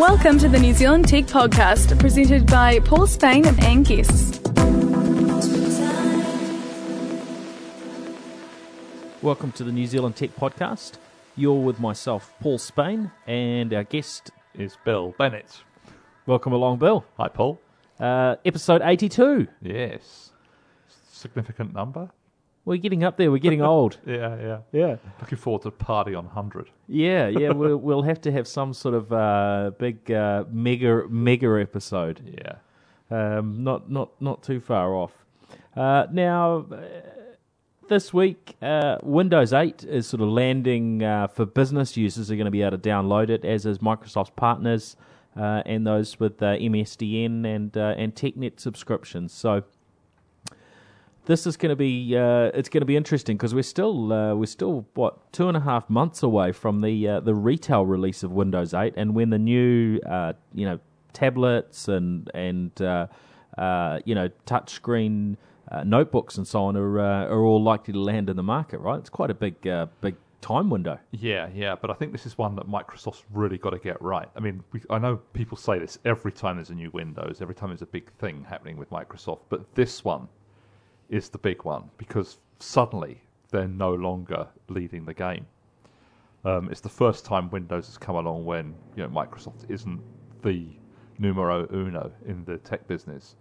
[0.00, 4.40] Welcome to the New Zealand Tech Podcast, presented by Paul Spain and Anne Guests.
[9.20, 10.92] Welcome to the New Zealand Tech Podcast.
[11.36, 14.30] You're with myself, Paul Spain, and our guest.
[14.54, 15.60] is Bill Bennett.
[16.24, 17.04] Welcome along, Bill.
[17.18, 17.60] Hi, Paul.
[18.00, 19.48] Uh, episode 82.
[19.60, 20.32] Yes.
[21.12, 22.08] Significant number?
[22.64, 23.30] We're getting up there.
[23.30, 23.98] We're getting old.
[24.06, 24.58] Yeah, yeah.
[24.72, 24.96] Yeah.
[25.20, 26.70] Looking forward to the party on 100.
[26.88, 27.50] Yeah, yeah.
[27.60, 32.20] we'll, we'll have to have some sort of uh, big uh, mega mega episode.
[32.38, 32.56] Yeah.
[33.10, 35.12] Um, not not not too far off.
[35.76, 36.76] Uh, now, uh,
[37.88, 42.30] this week, uh, Windows 8 is sort of landing uh, for business users.
[42.30, 44.96] Are going to be able to download it, as is Microsoft's partners
[45.36, 49.32] uh, and those with uh, MSDN and uh, and TechNet subscriptions.
[49.32, 49.64] So.
[51.26, 54.34] This is going to be uh, it's going to be interesting because we're still uh,
[54.34, 58.22] we're still what two and a half months away from the uh, the retail release
[58.22, 60.80] of Windows 8 and when the new uh, you know
[61.12, 63.06] tablets and and uh,
[63.58, 65.36] uh, you know touchscreen
[65.84, 68.98] notebooks and so on are are all likely to land in the market, right?
[68.98, 69.60] It's quite a big
[70.00, 70.98] big time window.
[71.12, 71.74] Yeah, yeah.
[71.80, 74.28] But I think this is one that Microsoft's really got to get right.
[74.34, 77.54] I mean, we, I know people say this every time there's a new Windows, every
[77.54, 80.28] time there's a big thing happening with Microsoft, but this one
[81.10, 85.46] is the big one because suddenly they're no longer leading the game.
[86.44, 90.00] Um, it's the first time Windows has come along when you know Microsoft isn't
[90.42, 90.66] the
[91.18, 93.36] numero uno in the tech business.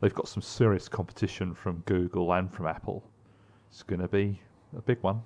[0.00, 3.02] They've got some serious competition from Google and from Apple.
[3.70, 4.40] It's going to be
[4.76, 5.22] a big one.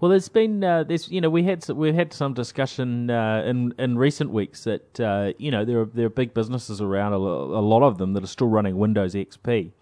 [0.00, 3.74] Well, there's been uh, there's you know we had we had some discussion uh, in
[3.78, 7.16] in recent weeks that uh, you know there are there are big businesses around a,
[7.16, 9.72] a lot of them that are still running Windows XP.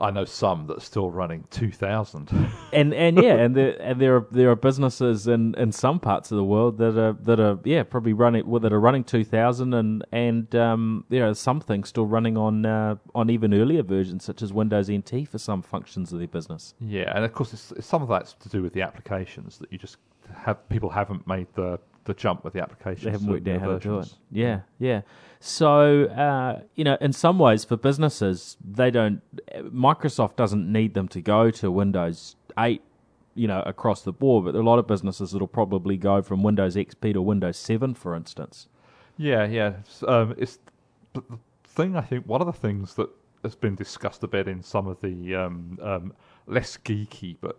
[0.00, 2.30] I know some that are still running 2000.
[2.72, 6.30] and and yeah, and there and there are there are businesses in, in some parts
[6.30, 9.24] of the world that are that are yeah probably running well, that are running two
[9.24, 13.82] thousand and and um, there are some things still running on uh, on even earlier
[13.82, 16.74] versions such as Windows NT for some functions of their business.
[16.80, 19.72] yeah, and of course, it's, it's, some of that's to do with the applications that
[19.72, 19.96] you just
[20.34, 20.68] have.
[20.68, 21.78] People haven't made the,
[22.08, 23.04] the jump with the applications.
[23.04, 24.14] They haven't worked out how to do it.
[24.32, 25.02] Yeah, yeah.
[25.38, 29.22] So uh, you know, in some ways, for businesses, they don't.
[29.72, 32.82] Microsoft doesn't need them to go to Windows eight.
[33.34, 36.22] You know, across the board, but there are a lot of businesses that'll probably go
[36.22, 38.66] from Windows XP to Windows 7, for instance.
[39.16, 39.74] Yeah, yeah.
[39.78, 40.58] It's, um, it's
[41.12, 41.94] but the thing.
[41.94, 43.08] I think one of the things that
[43.44, 46.12] has been discussed a bit in some of the um, um,
[46.48, 47.58] less geeky but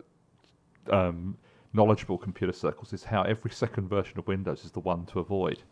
[0.90, 1.38] um,
[1.72, 5.62] knowledgeable computer circles is how every second version of Windows is the one to avoid.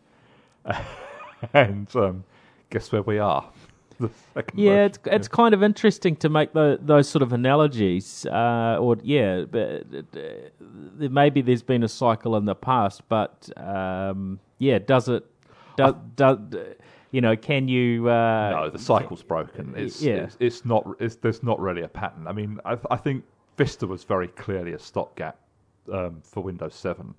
[1.53, 2.23] and um,
[2.69, 3.49] guess where we are?
[3.99, 4.09] The
[4.55, 4.85] Yeah, version.
[4.85, 8.25] it's it's kind of interesting to make the, those sort of analogies.
[8.25, 10.19] Uh, or yeah, but uh,
[10.97, 15.25] maybe there's been a cycle in the past, but um, yeah, does it?
[15.75, 16.37] Does, does
[17.11, 17.35] you know?
[17.35, 18.07] Can you?
[18.07, 19.73] Uh, no, the cycle's broken.
[19.75, 20.13] It's, yeah.
[20.13, 20.87] it's, it's not.
[21.01, 22.25] It's, there's not really a pattern.
[22.25, 23.25] I mean, I, I think
[23.57, 25.37] Vista was very clearly a stopgap
[25.91, 27.13] um, for Windows 7.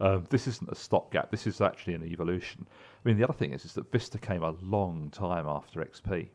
[0.00, 1.30] Um, this isn't a stopgap.
[1.30, 2.66] This is actually an evolution.
[3.04, 6.28] I mean, the other thing is, is that Vista came a long time after XP.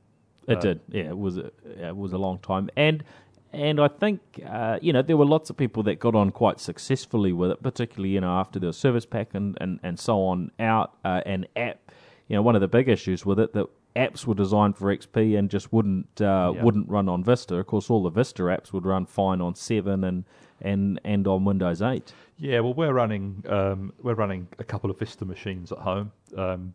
[0.48, 0.82] It did.
[0.90, 3.04] Yeah, it was a, it was a long time, and
[3.52, 6.60] and I think uh, you know there were lots of people that got on quite
[6.60, 10.52] successfully with it, particularly you know after the service pack and and, and so on
[10.60, 11.92] out uh, and app.
[12.28, 13.66] You know, one of the big issues with it that
[13.96, 16.64] apps were designed for XP and just wouldn't uh, Yeah.
[16.64, 17.56] wouldn't run on Vista.
[17.56, 20.26] Of course, all the Vista apps would run fine on seven and
[20.62, 22.14] and and on Windows eight.
[22.38, 26.74] Yeah, well, we're running um, we're running a couple of Vista machines at home, um,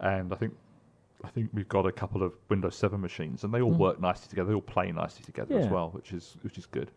[0.00, 0.54] and I think
[1.24, 4.28] I think we've got a couple of Windows 7 machines, and they all work nicely
[4.28, 4.48] together.
[4.48, 6.90] They all play nicely together as well, which is which is good.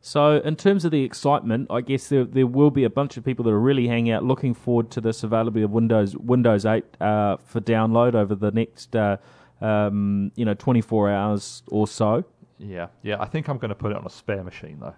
[0.00, 3.24] So, in terms of the excitement, I guess there there will be a bunch of
[3.24, 6.84] people that are really hanging out, looking forward to this availability of Windows Windows 8
[7.00, 9.16] uh, for download over the next uh,
[9.60, 12.24] um, you know 24 hours or so.
[12.58, 13.20] Yeah, yeah.
[13.20, 14.94] I think I'm going to put it on a spare machine though.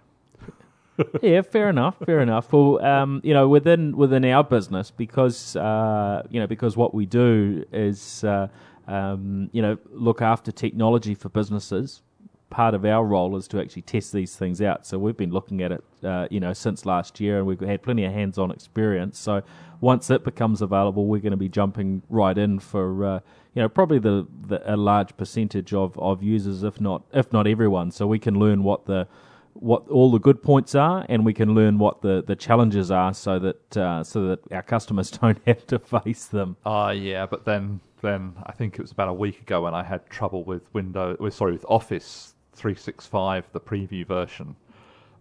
[1.22, 2.52] Yeah, fair enough, fair enough.
[2.52, 7.06] Well, um, you know, within within our business, because uh, you know, because what we
[7.06, 8.48] do is uh,
[8.86, 12.02] um, you know look after technology for businesses.
[12.48, 14.86] Part of our role is to actually test these things out.
[14.86, 17.82] So we've been looking at it, uh, you know, since last year, and we've had
[17.82, 19.18] plenty of hands-on experience.
[19.18, 19.42] So
[19.80, 23.20] once it becomes available, we're going to be jumping right in for, uh,
[23.54, 27.48] you know, probably the, the a large percentage of, of users, if not if not
[27.48, 27.90] everyone.
[27.90, 29.08] So we can learn what the
[29.60, 33.12] what all the good points are, and we can learn what the, the challenges are,
[33.14, 36.56] so that uh, so that our customers don't have to face them.
[36.64, 39.82] Ah, yeah, but then then I think it was about a week ago when I
[39.82, 44.56] had trouble with Windows, sorry, with Office 365, the preview version.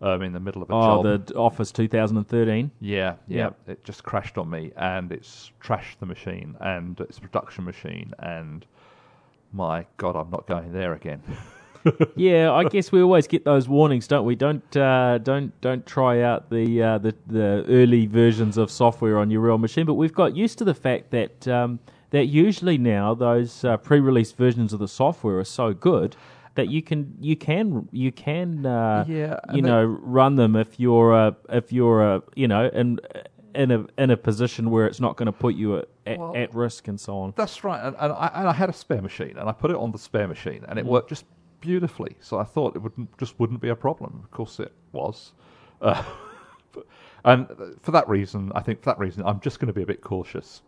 [0.01, 1.05] um, in the middle of a job.
[1.05, 1.27] Oh, job.
[1.27, 2.69] the Office 2013.
[2.81, 3.37] Yeah, yeah.
[3.37, 3.59] Yep.
[3.67, 8.65] It just crashed on me, and it's trashed the machine, and it's production machine, and
[9.53, 11.23] my God, I'm not going there again.
[12.15, 14.35] yeah, I guess we always get those warnings, don't we?
[14.35, 19.29] Don't uh, don't don't try out the, uh, the the early versions of software on
[19.31, 19.85] your real machine.
[19.85, 21.79] But we've got used to the fact that um,
[22.11, 26.15] that usually now those uh, pre-release versions of the software are so good
[26.55, 30.79] that you can you can you can uh, Yeah, you and know run them if
[30.79, 32.99] you're a, if you're a, you know in
[33.53, 36.35] in a in a position where it's not going to put you at, at, Well-
[36.35, 37.33] at risk and so on.
[37.35, 39.77] That's right, and, and, I, and I had a spare machine, and I put it
[39.77, 40.81] on the spare machine, and Mm.
[40.81, 41.25] it worked just
[41.65, 42.15] beautifully.
[42.19, 44.21] So I thought it wouldn't just wouldn't be a problem.
[44.23, 45.33] Of course, it was.
[45.81, 46.03] Uh,
[47.25, 47.47] and
[47.81, 50.01] for that reason, I think for that reason, I'm just going to be a bit
[50.01, 50.62] cautious.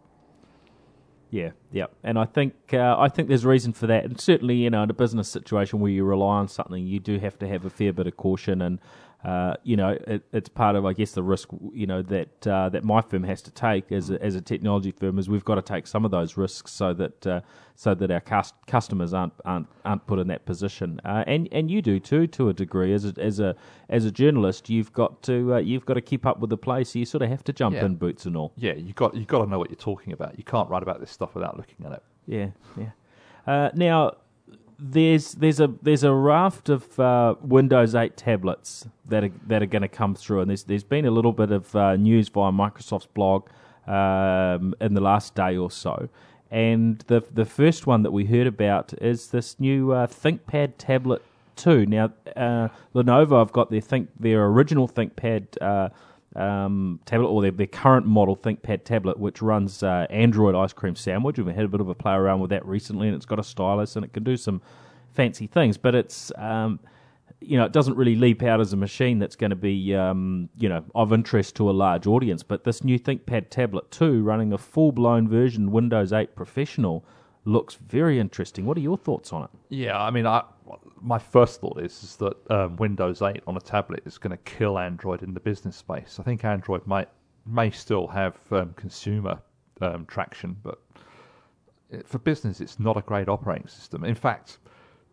[1.29, 4.69] Yeah, yeah, and I think uh, I think there's reason for that, and certainly you
[4.69, 7.65] know in a business situation where you rely on something, you do have to have
[7.65, 8.79] a fair bit of caution, and
[9.23, 12.69] uh, you know it, it's part of I guess the risk you know that uh,
[12.69, 15.55] that my firm has to take as a, as a technology firm is we've got
[15.55, 17.41] to take some of those risks so that uh,
[17.75, 21.71] so that our cust- customers aren't aren't aren't put in that position, uh, and and
[21.71, 23.55] you do too to a degree as a, as a
[23.89, 26.83] as a journalist you've got to uh, you've got to keep up with the play,
[26.83, 27.85] so you sort of have to jump Yeah.
[27.85, 28.53] in boots and all.
[28.55, 30.37] Yeah, you got you got to know what you're talking about.
[30.37, 32.03] You can't write about this stuff without looking at it.
[32.27, 32.91] Yeah, yeah.
[33.47, 34.11] Uh, now,
[34.79, 39.67] there's there's a there's a raft of uh, Windows 8 tablets that are that are
[39.67, 42.51] going to come through, and there's there's been a little bit of uh, news via
[42.51, 43.47] Microsoft's blog
[43.87, 46.09] um, in the last day or so.
[46.51, 51.23] And the the first one that we heard about is this new uh, ThinkPad tablet
[51.55, 51.85] two.
[51.85, 55.91] Now, uh, Lenovo have got their think their original ThinkPad.
[56.37, 60.95] Um, tablet or their, their current model ThinkPad tablet, which runs uh, Android Ice Cream
[60.95, 61.37] Sandwich.
[61.39, 63.43] We've had a bit of a play around with that recently, and it's got a
[63.43, 64.61] stylus and it can do some
[65.13, 65.77] fancy things.
[65.77, 66.79] But it's um,
[67.41, 70.49] you know it doesn't really leap out as a machine that's going to be um,
[70.57, 72.43] you know of interest to a large audience.
[72.43, 77.03] But this new ThinkPad tablet two, running a full blown version Windows 8 Professional,
[77.45, 78.65] looks very interesting.
[78.65, 79.49] What are your thoughts on it?
[79.69, 80.43] Yeah, I mean, I,
[81.01, 84.37] my first thought is, is that um, Windows 8 on a tablet is going to
[84.37, 86.17] kill Android in the business space.
[86.19, 87.09] I think Android might
[87.45, 89.39] may still have um, consumer
[89.79, 90.81] um, traction, but
[92.05, 94.03] for business, it's not a great operating system.
[94.03, 94.57] In fact,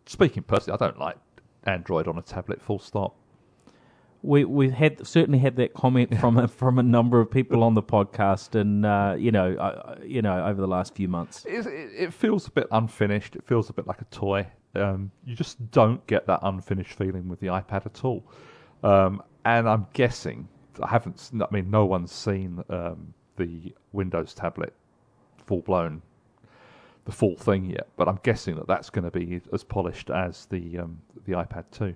[0.07, 1.17] speaking personally, I don't like
[1.65, 2.61] Android on a tablet.
[2.61, 3.17] Full stop.
[4.25, 7.75] We we've had certainly had that comment from a, from a number of people on
[7.75, 11.45] the podcast, and uh, you know, uh, you know, over the last few months.
[11.45, 13.37] It, it, feels a bit unfinished.
[13.37, 14.47] It feels a bit like a toy.
[14.75, 18.25] Um, you just don't get that unfinished feeling with the iPad at all.
[18.83, 20.49] Um, and I'm guessing
[20.83, 21.31] I haven't.
[21.39, 24.73] I mean, no one's seen um, the Windows tablet
[25.47, 26.01] full blown,
[27.05, 27.89] the full thing yet.
[27.97, 31.65] But I'm guessing that that's going to be as polished as the um, the iPad
[31.73, 31.95] 2.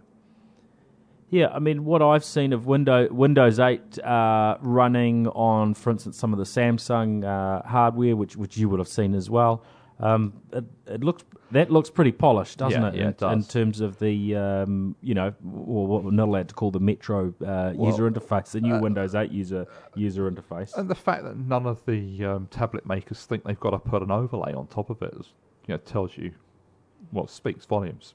[1.31, 6.17] Yeah, I mean, what I've seen of Windows Windows 8 uh, running on, for instance,
[6.19, 9.63] some of the Samsung uh, hardware, which which you would have seen as well.
[10.01, 12.95] Um, it, it looks that looks pretty polished, doesn't Yeah, it?
[12.95, 13.33] yeah, in, it does.
[13.33, 15.35] in terms of the um, you know,
[15.67, 18.81] or what we're not allowed to call the Metro uh, user interface, the new uh,
[18.81, 19.67] Windows 8 user
[19.97, 20.75] user interface.
[20.77, 24.03] And the fact that none of the um, tablet makers think they've got to put
[24.03, 25.33] an overlay on top of it, is,
[25.67, 26.33] you know, tells you,
[27.13, 28.15] well, speaks volumes.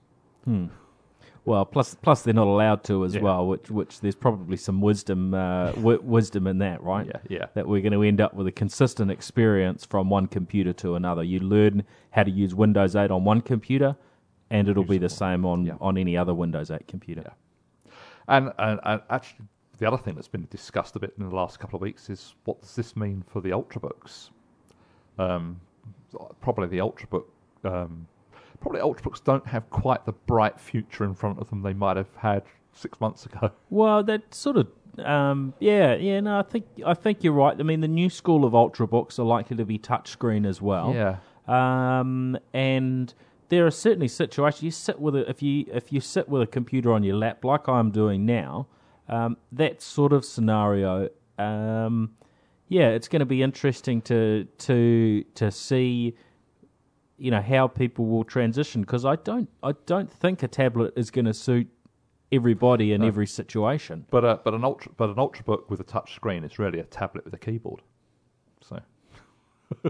[1.45, 3.21] Well, plus plus they're not allowed to as Yeah.
[3.21, 7.05] well, which which there's probably some wisdom uh, w- wisdom in that, right?
[7.05, 7.45] Yeah, yeah.
[7.53, 11.21] That we're going to end up with a consistent experience from one computer to another.
[11.23, 13.97] You learn how to use Windows 8 on one computer,
[14.49, 15.73] and it'll be the same on Yeah.
[15.81, 17.23] on any other Windows 8 computer.
[17.25, 17.91] Yeah.
[18.29, 19.45] And, and, and actually,
[19.79, 22.35] the other thing that's been discussed a bit in the last couple of weeks is
[22.45, 24.29] what does this mean for the Ultrabooks?
[25.19, 25.59] Um,
[26.39, 27.25] probably the Ultrabook.
[27.65, 28.07] Um,
[28.63, 32.15] probably Ultrabooks don't have quite the bright future in front of them they might have
[32.17, 33.51] had six months ago.
[33.69, 34.67] Well, that sort of
[34.97, 36.19] um, yeah, yeah.
[36.19, 37.55] No, I think I think you're right.
[37.59, 40.93] I mean, the new school of ultrabooks are likely to be touchscreen as well.
[40.93, 41.17] Yeah.
[41.47, 43.13] Um, and
[43.49, 46.47] there are certainly situations you sit with a, if you if you sit with a
[46.47, 48.67] computer on your lap like I'm doing now,
[49.09, 51.09] um, that sort of scenario.
[51.37, 52.15] Um,
[52.69, 56.15] yeah, it's going to be interesting to to to see
[57.23, 61.09] you know how people will transition because I don't I don't think a tablet is
[61.09, 61.69] going to suit
[62.33, 64.05] everybody in every situation.
[64.11, 66.83] But uh, but an ultra but an Ultrabook with a touch screen is really a
[66.83, 67.81] tablet with a keyboard.
[68.59, 68.81] So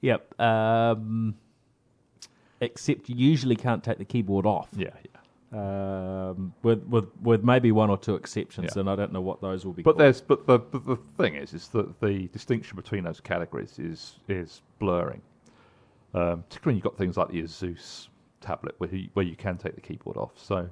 [0.00, 0.40] Yep.
[0.40, 1.36] Um,
[2.60, 4.68] except you usually can't take the keyboard off.
[4.76, 6.30] yeah, yeah.
[6.30, 8.80] Um, with with with maybe one or two exceptions, Yeah.
[8.80, 9.82] and I don't know what those will be.
[9.82, 10.00] But called.
[10.00, 14.18] there's but the but the thing is is that the distinction between those categories is
[14.28, 15.22] is blurring.
[16.16, 18.08] Um, particularly when you've got things like the Asus
[18.40, 20.32] tablet where you, where you can take the keyboard off.
[20.36, 20.70] So,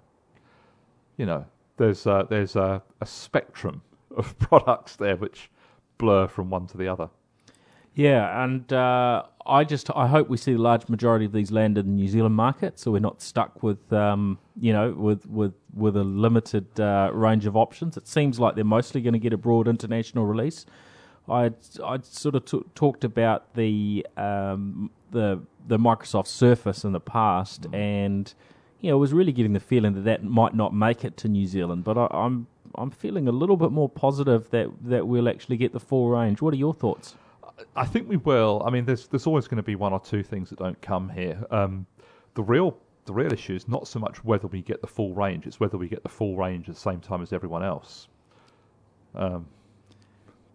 [1.18, 1.44] you know,
[1.76, 3.82] there's there's a, a spectrum
[4.16, 5.50] of products there which
[5.98, 7.10] blur from one to the other.
[7.94, 11.78] Yeah, and uh, I just I hope we see the large majority of these land
[11.78, 15.52] in the New Zealand market, so we're not stuck with um, you know with with
[15.74, 17.96] with a limited uh, range of options.
[17.96, 20.66] It seems like they're mostly going to get a broad international release.
[21.28, 21.52] I
[21.84, 27.66] I sort of t- talked about the um, the the Microsoft Surface in the past,
[27.72, 28.34] and
[28.80, 31.28] you know I was really getting the feeling that that might not make it to
[31.28, 35.28] New Zealand, but I, I'm I'm feeling a little bit more positive that that we'll
[35.28, 36.42] actually get the full range.
[36.42, 37.14] What are your thoughts?
[37.76, 38.62] I think we will.
[38.66, 41.08] I mean, there's there's always going to be one or two things that don't come
[41.08, 41.42] here.
[41.50, 41.86] Um,
[42.34, 45.46] the real the real issue is not so much whether we get the full range;
[45.46, 48.08] it's whether we get the full range at the same time as everyone else.
[49.14, 49.46] Um,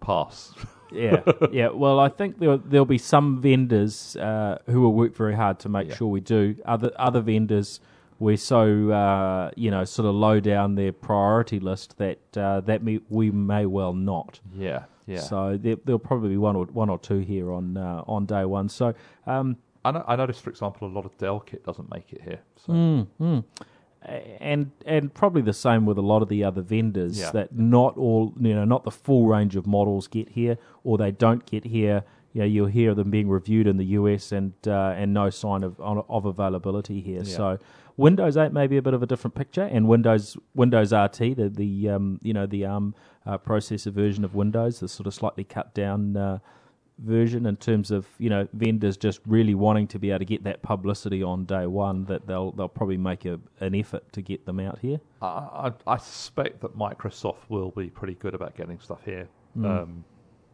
[0.01, 0.53] pass.
[0.91, 1.69] yeah, yeah.
[1.69, 5.69] Well, I think there'll, there'll be some vendors uh, who will work very hard to
[5.69, 5.95] make Yeah.
[5.95, 6.55] sure we do.
[6.65, 7.79] Other other vendors,
[8.19, 12.83] we're so uh, you know sort of low down their priority list that uh, that
[12.83, 14.39] may, we may well not.
[14.55, 15.19] yeah, yeah.
[15.21, 18.45] So there, there'll probably be one or one or two here on uh, on day
[18.45, 18.69] one.
[18.69, 18.93] So
[19.27, 22.21] um, I, no- I noticed, for example, a lot of Dell kit doesn't make it
[22.21, 22.39] here.
[22.65, 23.43] So Mm.
[24.03, 27.31] And and probably the same with a lot of the other vendors Yeah.
[27.31, 31.11] that not all you know not the full range of models get here or they
[31.11, 32.03] don't get here
[32.33, 35.63] you know you'll hear them being reviewed in the US and uh, and no sign
[35.63, 37.35] of of availability here Yeah.
[37.35, 37.57] so
[37.97, 41.51] Windows 8 may be a bit of a different picture and Windows Windows RT the
[41.53, 45.43] the um, you know the ARM uh, processor version of Windows the sort of slightly
[45.43, 46.39] cut down uh,
[46.99, 50.43] version in terms of you know vendors just really wanting to be able to get
[50.43, 54.45] that publicity on day one that they'll they'll probably make a, an effort to get
[54.45, 54.99] them out here.
[55.21, 59.27] I, I, I suspect that Microsoft will be pretty good about getting stuff here,
[59.63, 60.03] um,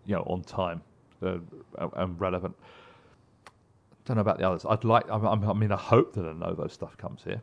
[0.05, 0.81] you know, on time
[1.23, 1.37] uh,
[1.97, 2.55] and- relevant.
[4.05, 4.65] Don't know about the others.
[4.69, 5.09] I'd like.
[5.09, 7.41] I, I mean, I hope that a Lenovo stuff comes here.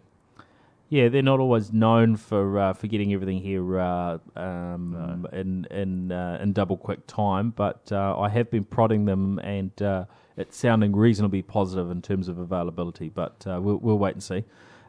[0.92, 6.12] Yeah, they're not always known for uh, for getting everything here uh, um, in in
[6.12, 10.04] uh, in double quick time, but uh, I have been prodding them, and uh,
[10.36, 13.08] it's sounding reasonably positive in terms of availability.
[13.08, 14.44] But uh, we'll we'll wait and see.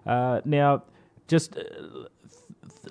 [0.05, 0.83] Uh, now,
[1.29, 1.67] just th-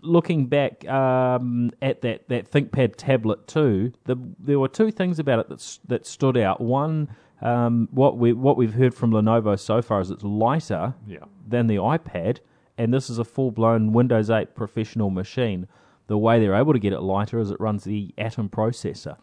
[0.01, 5.39] looking back um, at that, that ThinkPad tablet two, the, there were two things about
[5.39, 6.63] it that s- that stood out.
[6.63, 7.11] One,
[7.43, 11.19] um, what we what we've heard from Lenovo so far is it's lighter Yeah.
[11.47, 12.39] than the iPad,
[12.79, 15.67] and this is a full blown Windows 8 professional machine.
[16.09, 19.17] The way they're able to get it lighter is it runs the Atom processor.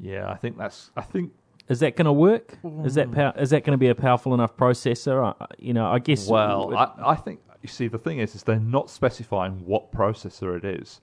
[0.00, 0.90] Yeah, I think that's.
[0.96, 1.32] I think.
[1.68, 2.58] Is that going to work?
[2.84, 5.34] Is that pow- is that going to be a powerful enough processor?
[5.40, 6.28] Uh, you know, I guess.
[6.28, 10.58] Well, I, I think you see the thing is, is they're not specifying what processor
[10.58, 11.00] it is,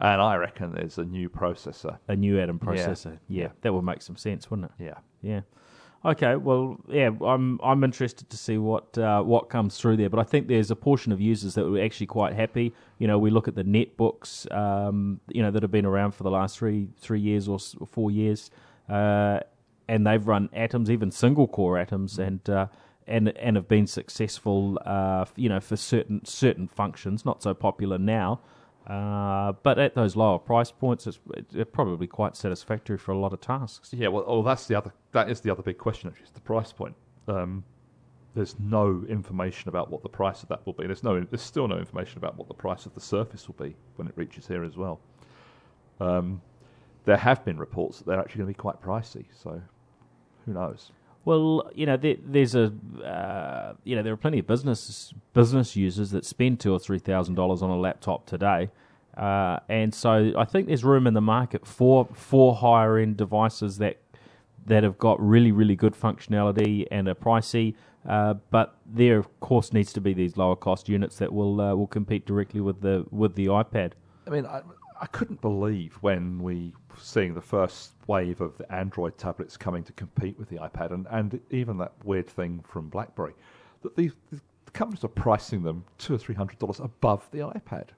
[0.00, 1.98] and I reckon there's a new processor.
[2.08, 3.18] a new Atom processor.
[3.28, 3.48] Yeah, Yeah.
[3.62, 4.84] that would make some sense, wouldn't it?
[4.84, 4.98] Yeah.
[5.22, 5.40] Yeah.
[6.04, 6.34] Okay.
[6.34, 10.24] Well, yeah, I'm I'm interested to see what uh, what comes through there, but I
[10.24, 12.74] think there's a portion of users that were actually quite happy.
[12.98, 16.24] You know, we look at the netbooks, um, you know, that have been around for
[16.24, 18.50] the last three three years or four years,
[18.88, 19.40] uh,
[19.88, 22.66] and they've run atoms, even single core atoms, and uh,
[23.06, 24.80] and and have been successful.
[24.84, 28.40] Uh, you know, for certain certain functions, not so popular now.
[28.86, 31.20] Uh, but at those lower price points, it's,
[31.52, 33.92] it's probably quite satisfactory for a lot of tasks.
[33.92, 34.92] Yeah, well, oh, that's the other.
[35.12, 36.08] That is the other big question.
[36.08, 36.94] Actually, is the price point.
[37.28, 37.64] Um,
[38.34, 40.86] there's no information about what the price of that will be.
[40.86, 41.20] There's no.
[41.20, 44.14] There's still no information about what the price of the Surface will be when it
[44.16, 45.00] reaches here as well.
[46.00, 46.40] Um,
[47.04, 49.26] there have been reports that they're actually going to be quite pricey.
[49.40, 49.60] So,
[50.46, 50.90] who knows?
[51.24, 52.72] Well, you know, there, there's a,
[53.04, 56.98] uh, you know, there are plenty of business business users that spend two or three
[56.98, 58.70] thousand dollars on a laptop today,
[59.16, 63.78] uh, and so I think there's room in the market for for higher end devices
[63.78, 63.98] that
[64.66, 67.74] that have got really really good functionality and are pricey.
[68.08, 71.72] Uh, but there, of course, needs to be these lower cost units that will uh,
[71.74, 73.92] will compete directly with the with the iPad.
[74.26, 74.62] I mean, I,
[75.02, 79.82] I couldn't believe when we were seeing the first wave of the Android tablets coming
[79.82, 83.34] to compete with the iPad, and, and even that weird thing from BlackBerry,
[83.82, 84.40] that these, these
[84.72, 87.88] companies are pricing them two or three hundred dollars above the iPad.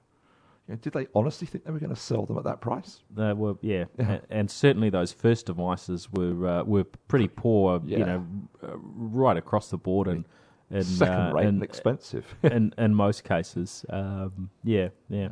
[0.67, 3.01] You know, did they honestly think they were going to sell them at that price?
[3.15, 4.05] They were, yeah, Yeah.
[4.13, 8.25] And, and certainly those first devices were uh, were pretty poor, you know,
[8.63, 10.25] uh, right across the board, and,
[10.71, 12.25] and Second uh, rate and- and expensive.
[12.43, 13.85] in in most cases.
[13.89, 15.29] Um, yeah, yeah.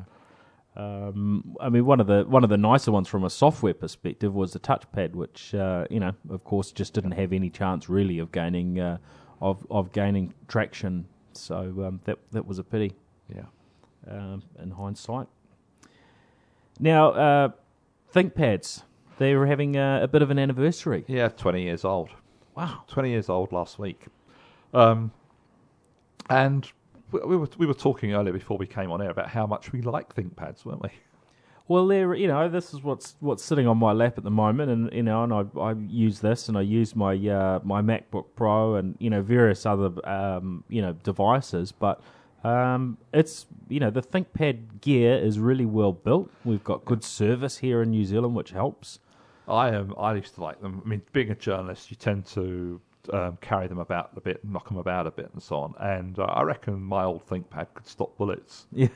[0.76, 4.34] Um, I mean, one of the one of the nicer ones from a software perspective
[4.34, 8.20] was the touchpad, which uh, you know, of course, just didn't have any chance really
[8.20, 8.98] of gaining uh,
[9.42, 11.06] of of gaining traction.
[11.34, 12.94] So um, that that was a pity
[13.34, 13.44] yeah.
[14.10, 15.28] um, in hindsight.
[16.80, 17.50] Now, uh,
[18.14, 18.84] ThinkPads,
[19.18, 21.04] they were having a, a bit of an anniversary.
[21.08, 22.10] Yeah, 20 years old.
[22.56, 22.84] Wow.
[22.88, 24.06] 20 years old last week.
[24.74, 25.12] Um,
[26.30, 26.72] and
[27.14, 29.72] we, we were we were talking earlier before we came on air about how much
[29.72, 30.90] we like ThinkPads, weren't we?
[31.70, 34.70] Well, there, you know, this is what's what's sitting on my lap at the moment,
[34.70, 38.26] and you know, and I, I use this, and I use my uh, my MacBook
[38.36, 42.02] Pro, and you know, various other um, you know devices, but
[42.44, 46.30] um, it's you know, the ThinkPad gear is really well built.
[46.44, 49.00] We've got good service here in New Zealand, which helps.
[49.48, 49.94] I am.
[49.98, 50.82] I used to like them.
[50.86, 54.68] I mean, being a journalist, you tend to um, carry them about a bit, knock
[54.68, 55.74] them about a bit, and so on.
[55.80, 58.68] And uh, I reckon my old ThinkPad could stop bullets.
[58.76, 58.88] Yeah.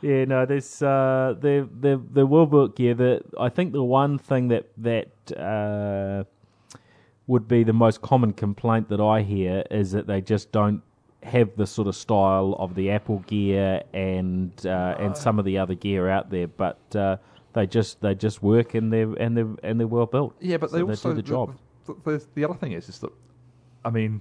[0.00, 2.94] yeah, no, there's uh, they're they're they're well built gear.
[2.94, 6.24] That I think the one thing that that uh,
[7.26, 10.82] would be the most common complaint that I hear is that they just don't
[11.22, 15.58] have the sort of style of the Apple gear and uh, and some of the
[15.58, 17.16] other gear out there, but uh,
[17.58, 20.36] they just they just work and they're and they're and they're well built.
[20.40, 21.56] Yeah, but So they they also do the job.
[21.86, 23.10] The, the, the other thing is, is that
[23.84, 24.20] I mean,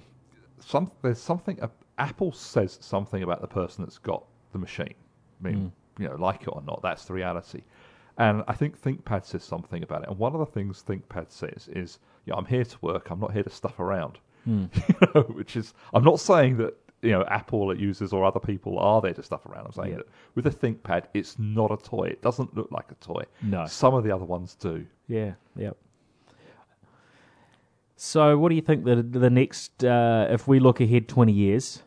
[0.60, 1.62] some there's something.
[1.62, 1.68] Uh,
[2.00, 4.96] Apple says something about the person that's got the machine.
[5.40, 7.62] I mean, you know, like it or not, that's the reality.
[8.18, 10.10] And I think ThinkPad says something about it.
[10.10, 13.12] And one of the things ThinkPad says is, "Yeah, I'm here to work.
[13.12, 14.18] I'm not here to stuff around.
[14.48, 14.70] you
[15.14, 19.02] know, which is, I'm not saying that you know Apple users or other people are
[19.02, 19.66] there to stuff around.
[19.68, 19.98] I'm saying Yeah.
[19.98, 22.06] that with a ThinkPad, it's not a toy.
[22.08, 23.24] It doesn't look like a toy.
[23.42, 23.66] No.
[23.68, 24.86] Some of the other ones do.
[25.08, 25.78] Yeah, yep.
[27.96, 29.84] So, what do you think the the next?
[29.84, 31.82] Uh, if we look ahead twenty years,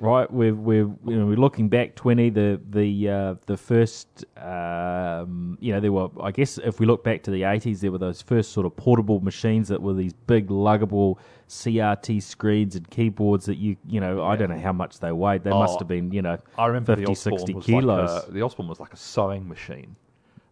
[0.00, 0.30] right?
[0.30, 2.30] We're we're you know, we're looking back twenty.
[2.30, 6.08] The the uh, the first, um, you know, there were.
[6.22, 8.76] I guess if we look back to the eighties, there were those first sort of
[8.76, 11.16] portable machines that were these big luggable
[11.48, 15.44] CRT screens and keyboards that you you know I don't know how much they weighed.
[15.44, 18.10] They must Oh, have been you know I remember 50, the Osborne 60 was kilos.
[18.10, 19.96] like a, the Osborne was like a sewing machine,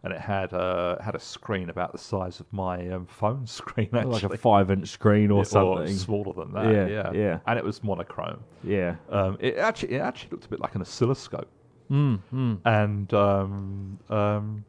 [0.03, 3.89] and it had a had a screen about the size of my um, phone screen,
[3.93, 5.95] actually, like a five inch screen or something.
[5.95, 6.65] smaller than that.
[6.73, 7.39] Yeah, Yeah, yeah.
[7.47, 8.41] and it was monochrome.
[8.63, 8.95] yeah.
[9.09, 11.49] Um, it actually it actually looked a bit like an oscilloscope,
[11.89, 12.57] Mm, mm.
[12.65, 14.65] and um, um,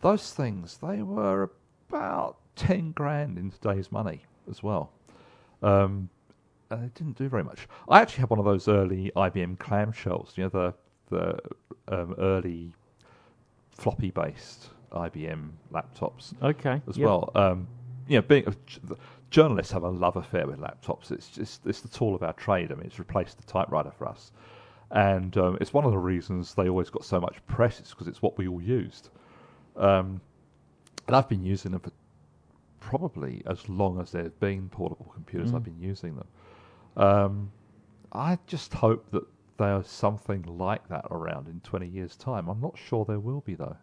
[0.00, 1.50] those things they were
[1.88, 4.90] about ten grand in today's money as well.
[5.62, 6.08] Um,
[6.70, 7.68] and it didn't do very much.
[7.88, 10.36] I actually had one of those early IBM clamshells.
[10.36, 10.74] You know the
[11.10, 11.38] the
[11.94, 12.72] um, early
[13.72, 16.80] floppy based IBM laptops Okay.
[16.88, 17.06] as yep.
[17.06, 17.30] well.
[17.34, 17.66] Um,
[18.06, 18.44] you know, being
[19.30, 21.10] journalists have a love affair with laptops.
[21.10, 22.70] It's just it's the tool of our trade.
[22.70, 24.32] I mean, it's replaced the typewriter for us,
[24.90, 27.80] and um, it's one of the reasons they always got so much press.
[27.80, 29.10] It's because it's what we all used,
[29.76, 30.20] um,
[31.06, 31.90] and I've been using them for
[32.80, 35.52] probably as long as there's been portable computers.
[35.52, 35.56] Mm.
[35.56, 36.26] I've been using them.
[36.96, 37.52] Um,
[38.12, 39.24] I just hope that
[39.62, 42.48] there's something like that around in 20 years' time.
[42.48, 43.76] I'm not sure there will be though.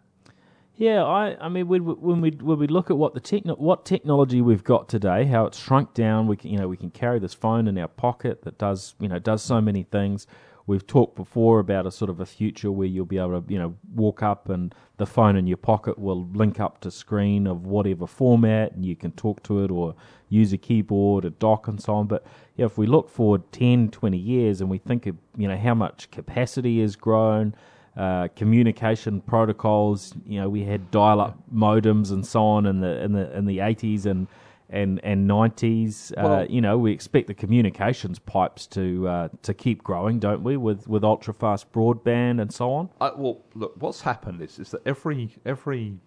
[0.76, 3.86] Yeah, I, I mean, when, when we when we look at what the techno, what
[3.86, 7.20] technology we've got today, how it's shrunk down, we can, you know we can carry
[7.20, 10.26] this phone in our pocket that does you know does so many things.
[10.70, 13.58] We've talked before about a sort of a future where you'll be able to you
[13.58, 17.66] know walk up and the phone in your pocket will link up to screen of
[17.66, 19.96] whatever format, and you can talk to it or
[20.30, 22.06] use a keyboard, a dock, and so on.
[22.06, 22.24] But
[22.56, 25.74] yeah, if we look forward 10, 20 years, and we think of you know how
[25.74, 27.56] much capacity has grown
[27.98, 30.14] uh, communication protocols.
[30.24, 33.62] You know, we had dial-up modems and so on in the in the in the
[33.62, 34.28] eighties and
[34.70, 36.14] and and nineties.
[36.18, 40.58] Uh, you know, we expect the communications pipes to uh, to keep growing, don't we?
[40.58, 42.90] With with ultra fast broadband and so on.
[43.02, 45.98] I, well, look, what's happened is is that every every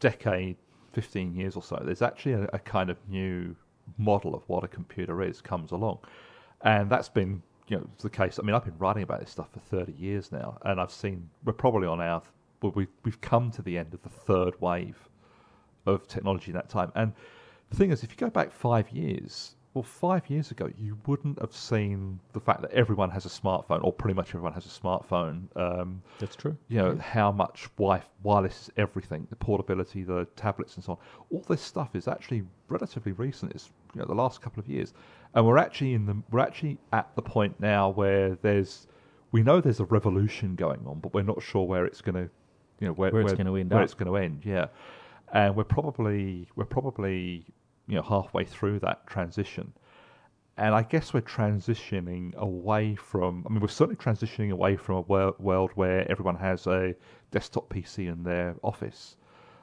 [0.00, 0.56] decade,
[0.92, 3.54] fifteen years or so, there's actually a, a kind of new
[3.98, 5.98] model of what a computer is comes along,
[6.62, 8.38] and that's been you know the case.
[8.38, 11.28] I mean, I've been writing about this stuff for thirty years now, and I've seen
[11.44, 12.22] we're probably on our
[12.62, 15.08] well, we've we've come to the end of the third wave
[15.86, 16.92] of technology in that time.
[16.94, 17.12] And
[17.74, 21.40] the thing is, if you go back five years, well, five years ago, you wouldn't
[21.40, 24.68] have seen the fact that everyone has a smartphone, or pretty much everyone has a
[24.68, 25.44] smartphone.
[25.56, 26.56] Um, That's true.
[26.68, 30.98] you know how much wi- wireless is everything, the portability, the tablets, and so on.
[31.32, 33.50] All this stuff is actually relatively recent.
[33.52, 34.94] It's you know the last couple of years,
[35.34, 38.86] and we're actually in the we're actually at the point now where there's
[39.32, 42.30] we know there's a revolution going on, but we're not sure where it's going to
[42.78, 43.84] you know where, Where it's gonna end where up.
[43.84, 44.42] it's going to end.
[44.44, 44.66] Yeah,
[45.32, 47.44] and we're probably we're probably
[47.86, 49.72] you know halfway through that transition.
[50.56, 53.44] And I guess we're transitioning away from.
[53.46, 56.94] I mean, we're certainly transitioning away from a wor- world where everyone has a
[57.32, 59.16] desktop PC in their office.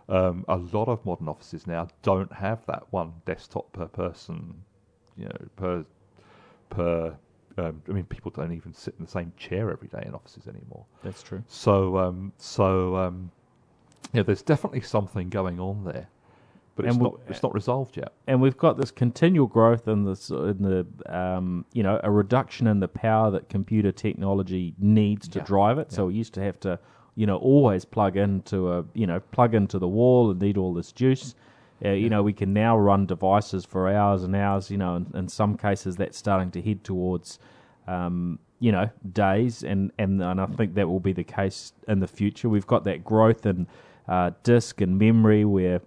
[0.10, 4.54] Um, a lot of modern offices now don't have that one desktop per person.
[5.16, 5.86] You know, per
[6.70, 7.16] per.
[7.58, 10.48] Um, I mean, people don't even sit in the same chair every day in offices
[10.48, 10.86] anymore.
[11.04, 11.44] That's true.
[11.48, 13.32] So, um, so um,
[14.14, 16.08] yeah, there's definitely something going on there.
[16.76, 18.14] But it's not it's not resolved yet.
[18.28, 22.68] and we've got this continual growth in this in the um, you know a reduction
[22.68, 25.46] in the power that computer technology needs to Yeah.
[25.46, 25.92] drive it.
[25.92, 26.80] So we used to have to
[27.16, 30.74] you know always plug into a you know plug into the wall and need all
[30.74, 31.36] this juice.
[31.84, 34.72] Uh, you know we can now run devices for hours and hours.
[34.72, 37.38] You know in, in some cases that's starting to head towards
[37.88, 42.00] um, you know days, and, and and I think that will be the case in
[42.00, 42.48] the future.
[42.48, 43.68] We've got that growth in
[44.08, 45.82] uh, disk and memory where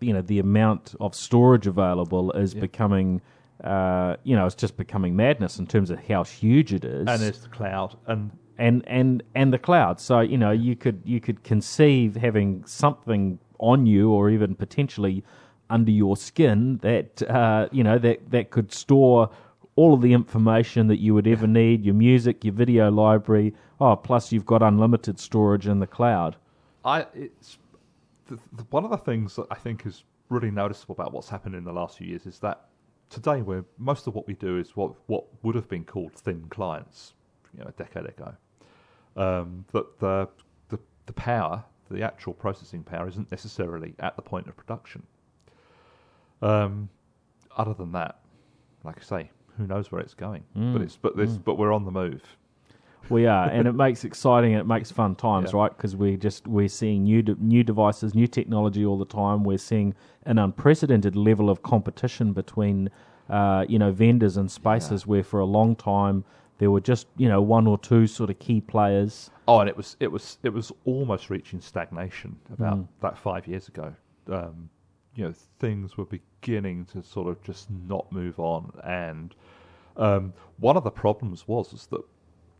[0.00, 3.20] you know the amount of storage available is becoming
[3.64, 7.06] uh, you know it's just becoming madness in terms of how huge it is.
[7.08, 10.00] And there's the cloud, and and and and the cloud.
[10.00, 15.24] So you know you could you could conceive having something on you or even potentially
[15.70, 19.30] under your skin that uh, you know that that could store
[19.74, 23.54] all of the information that you would ever need your music your video library.
[23.80, 26.36] Oh plus you've got unlimited storage in the cloud.
[26.84, 27.58] I it's
[28.32, 31.54] the, the, one of the things that I think is really noticeable about what's happened
[31.54, 32.68] in the last few years is that
[33.10, 36.46] today where most of what we do is what what would have been called thin
[36.48, 37.14] clients,
[37.56, 38.34] you know, a decade ago.
[39.14, 40.28] Um, that the,
[40.70, 45.02] the the power, the actual processing power, isn't necessarily at the point of production.
[46.40, 46.88] Um,
[47.56, 48.20] other than that,
[48.84, 50.44] like I say, who knows where it's going?
[50.72, 52.22] But it's but this but we're on the move.
[53.08, 55.58] We are, and it makes exciting and it makes fun times, Yeah.
[55.60, 55.76] right?
[55.76, 59.44] Because we're just we're seeing new de- new devices, new technology all the time.
[59.44, 62.90] We're seeing an unprecedented level of competition between,
[63.28, 66.24] uh, you know, vendors and spaces where for a long time
[66.58, 69.30] there were just you know one or two sort of key players.
[69.48, 73.68] Oh, and it was it was it was almost reaching stagnation about that five years
[73.68, 73.94] ago.
[74.30, 74.70] Um,
[75.14, 79.34] you know, things were beginning to sort of just not move on, and
[79.96, 82.00] um, one of the problems was is that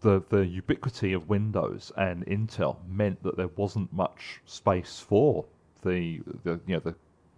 [0.02, 5.44] the the ubiquity of Windows and Intel meant that there wasn't much space for
[5.82, 6.94] the the you know the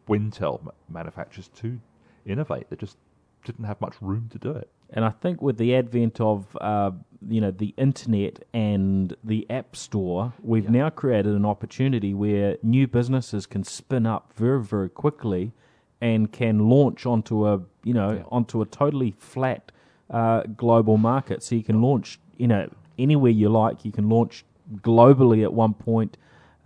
[0.09, 1.79] Wintel manufacturers to
[2.27, 2.69] innovate.
[2.71, 2.97] They just
[3.45, 4.69] didn't have much room to do it.
[4.91, 6.91] And I think with the advent of uh,
[7.27, 12.87] you know the internet and the app store, we've now created an opportunity where new
[12.87, 15.53] businesses can spin up very very quickly
[16.01, 18.23] and can launch onto a you know Yeah.
[18.31, 19.73] onto a totally flat
[20.11, 21.43] uh, global market.
[21.43, 22.69] So you can launch you know
[22.99, 23.85] anywhere you like.
[23.85, 24.45] You can launch
[24.81, 26.17] globally at one point.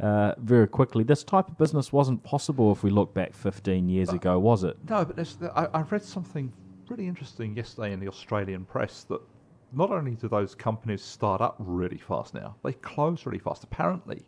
[0.00, 4.10] Uh, very quickly, this type of business wasn't possible if we look back 15 years
[4.10, 4.76] ago, was it?
[4.88, 5.18] No, but
[5.56, 6.52] I, I read something
[6.88, 9.20] really interesting yesterday in the Australian press that
[9.72, 13.64] not only do those companies start up really fast now, they close really fast.
[13.64, 14.22] Apparently,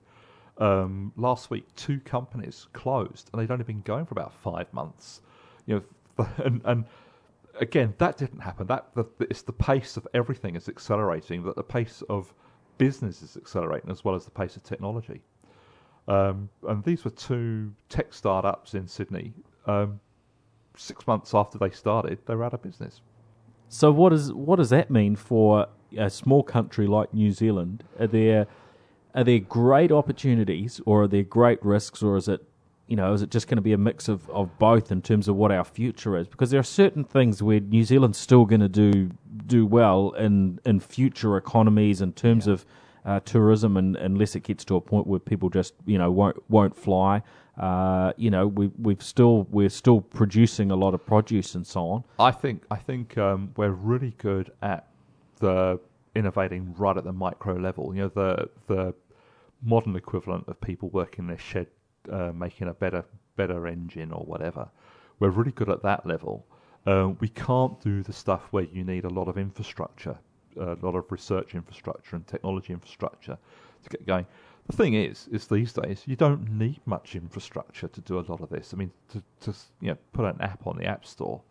[0.58, 5.22] um, last week two companies closed, and they'd only been going for about five months.
[5.66, 5.84] You
[6.18, 6.84] know, and, and
[7.58, 8.66] again, that didn't happen.
[8.66, 8.88] That
[9.20, 11.42] it's the pace of everything is accelerating.
[11.44, 12.32] That the pace of
[12.78, 15.22] business is accelerating as well as the pace of technology.
[16.08, 19.32] Um, and these were two tech startups in Sydney.
[19.66, 20.00] Um,
[20.76, 23.00] six months after they started, they were out of business.
[23.68, 27.84] So what does what does that mean for a small country like New Zealand?
[27.98, 28.46] Are there
[29.14, 32.44] are there great opportunities or are there great risks or is it
[32.90, 35.28] you know, is it just going to be a mix of, of both in terms
[35.28, 36.26] of what our future is?
[36.26, 39.10] Because there are certain things where New Zealand's still going to do
[39.46, 42.66] do well in in future economies in terms of
[43.04, 46.36] uh, tourism, and unless it gets to a point where people just you know won't
[46.50, 47.22] won't fly.
[47.56, 51.86] Uh, you know, we we've still we're still producing a lot of produce and so
[51.86, 52.04] on.
[52.18, 54.88] I think I think um, we're really good at
[55.38, 55.78] the
[56.16, 57.94] innovating right at the micro level.
[57.94, 58.94] You know, the the
[59.62, 61.68] modern equivalent of people working their shed,
[62.10, 63.04] uh, making a better
[63.36, 64.68] better engine or whatever.
[65.18, 66.46] We're really good at that level.
[66.86, 70.18] Uh, we can't do the stuff where you need a lot of infrastructure,
[70.56, 73.36] a lot of research infrastructure and technology infrastructure
[73.82, 74.26] to get going.
[74.66, 78.40] The thing is, is these days you don't need much infrastructure to do a lot
[78.40, 78.72] of this.
[78.72, 81.42] I mean, to, to you know, put an app on the app store,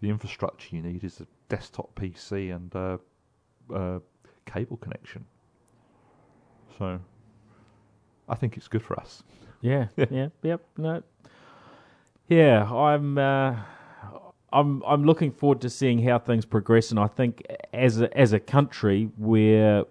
[0.00, 2.98] the infrastructure you need is a desktop PC and a,
[3.74, 4.00] a
[4.46, 5.24] cable connection.
[6.78, 6.98] So,
[8.28, 9.22] I think it's good for us.
[9.62, 11.02] Yeah, yeah, yep, no,
[12.28, 12.64] yeah.
[12.70, 13.56] I'm, uh,
[14.52, 18.32] I'm, I'm looking forward to seeing how things progress, and I think as a, as
[18.34, 19.84] a country, we're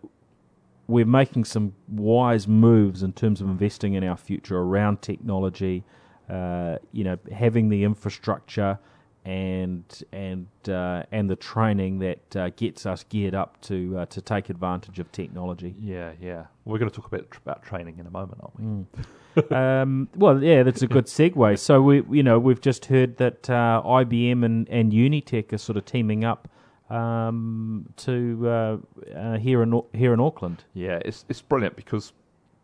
[0.88, 5.86] we're making some wise moves in terms of investing in our future around technology.
[6.30, 8.80] Uh, you know, having the infrastructure
[9.24, 14.22] and and uh, and the training that uh, gets us geared up to uh, to
[14.22, 15.76] take advantage of technology.
[15.80, 16.46] Yeah, yeah.
[16.66, 19.02] We're going to talk a bit about training in a moment, aren't we?
[19.52, 21.60] um, well, yeah, that's a good segue.
[21.60, 25.78] So we, you know, we've just heard that uh, IBM and, and Unitech are sort
[25.78, 26.50] of teaming up
[26.90, 28.78] um, to uh,
[29.16, 30.64] uh, here in here in Auckland.
[30.74, 32.14] Yeah, it's it's brilliant because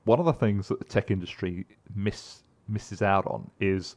[0.06, 1.65] one of the things that the tech industry
[1.96, 3.96] miss misses out on is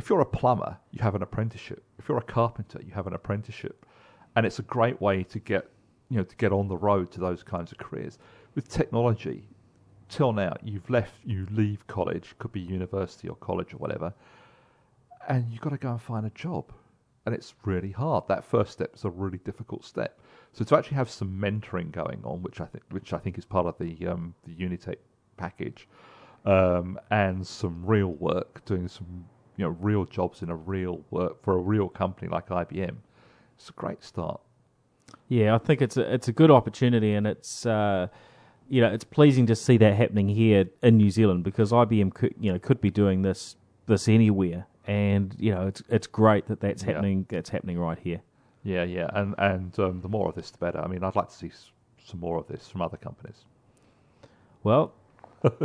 [0.00, 1.84] if you're a plumber, you have an apprenticeship.
[1.98, 3.84] If you're a carpenter, you have an apprenticeship,
[4.34, 5.68] and it's a great way to get
[6.08, 8.18] you know to get on the road to those kinds of careers.
[8.54, 9.46] With technology,
[10.08, 14.14] till now, you've left you leave college, could be university or college or whatever,
[15.28, 16.72] and you've got to go and find a job,
[17.26, 18.24] and it's really hard.
[18.26, 20.18] That first step is a really difficult step.
[20.54, 23.44] So to actually have some mentoring going on, which I think which I think is
[23.44, 24.96] part of the um, the Unitech
[25.36, 25.86] package,
[26.46, 29.26] um, and some real work, doing some
[29.60, 32.96] you know real jobs in a real work for a real company like IBM,
[33.56, 34.40] it's a great start.
[35.28, 38.06] Yeah, I think it's a it's a good opportunity, and it's uh,
[38.70, 42.34] you know it's pleasing to see that happening here in New Zealand because IBM could
[42.40, 46.60] you know could be doing this this anywhere, and you know it's it's great that
[46.60, 46.92] that's Yeah.
[46.94, 48.22] happening that's happening right here.
[48.62, 50.80] Yeah, yeah, and and um, the more of this, the better.
[50.80, 51.70] I mean, I'd like to see s-
[52.02, 53.44] some more of this from other companies.
[54.62, 54.92] Well,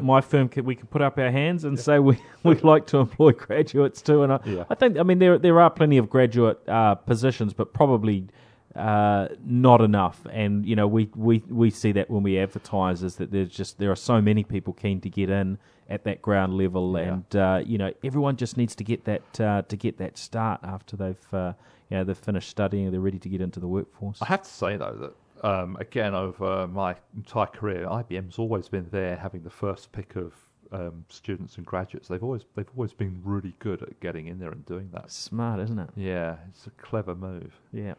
[0.02, 2.98] my firm can, we can put up our hands and say we we like to
[2.98, 4.64] employ graduates too, and I, Yeah.
[4.70, 8.28] I think I mean there there are plenty of graduate uh, positions, but probably
[8.76, 10.26] uh, not enough.
[10.32, 13.78] And you know we, we, we see that when we advertise is that there's just
[13.80, 15.58] there are so many people keen to get in
[15.90, 17.14] at that ground level, Yeah.
[17.14, 20.60] and uh, you know everyone just needs to get that uh, to get that start
[20.64, 21.54] after they've uh,
[21.90, 24.22] you know they've finished studying, they're ready to get into the workforce.
[24.22, 28.88] I have to say though that um, again over my entire career, IBM's always been
[28.92, 30.34] there, having the first pick of
[30.72, 32.08] um, students and graduates.
[32.08, 35.12] They've always they've always been really good at getting in there and doing that.
[35.12, 35.90] Smart, isn't it?
[35.96, 37.54] Yeah, it's a clever move.
[37.72, 37.94] Yeah.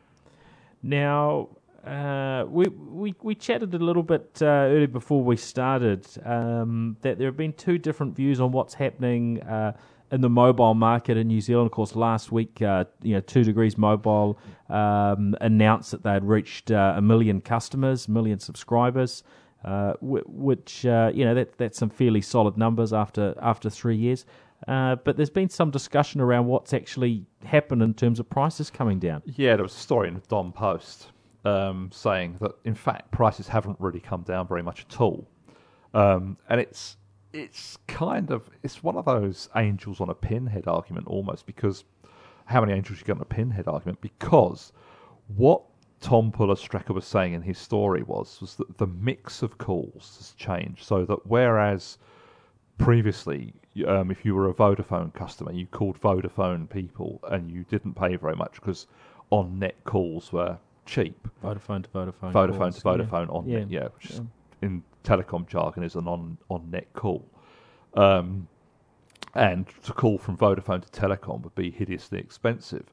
[0.83, 1.49] Now,
[1.87, 7.19] uh, we, we we chatted a little bit uh, earlier before we started um, that
[7.19, 9.73] there have been two different views on what's happening uh,
[10.13, 11.67] in the mobile market in New Zealand.
[11.67, 14.39] Of course, last week, uh, you know, Two Degrees Mobile
[14.69, 19.23] um, announced that they had reached uh, a million customers, million subscribers.
[19.65, 24.25] Uh, which uh, you know that that's some fairly solid numbers after after three years.
[24.69, 29.01] Uh, but there's been some discussion around what's actually happened in terms of prices coming
[29.01, 29.23] down.
[29.25, 31.09] Yeah, there was a story in the Dom Post
[31.45, 35.27] um, saying that in fact prices haven't really come down very much at all,
[35.95, 36.97] um, and it's
[37.37, 41.85] it's kind of it's one of those angels on a pinhead argument almost because
[42.47, 44.73] how many angels you get on a pinhead argument because
[45.37, 45.63] what
[46.01, 50.33] Tom Pullar-Strecker was saying in his story was was that the mix of calls has
[50.37, 51.99] changed so that whereas
[52.79, 53.55] previously,
[53.87, 58.17] um, if you were a Vodafone customer, you called Vodafone people and you didn't pay
[58.17, 58.87] very much because
[59.31, 61.29] on net calls were cheap.
[61.43, 62.33] Vodafone to Vodafone.
[62.33, 63.59] Vodafone calls, to Vodafone on Yeah.
[63.61, 64.21] net, yeah, which is
[64.63, 67.25] in telecom jargon is an on on net call.
[67.95, 68.49] Um,
[69.35, 72.87] and to call from Vodafone to Telecom would be hideously expensive.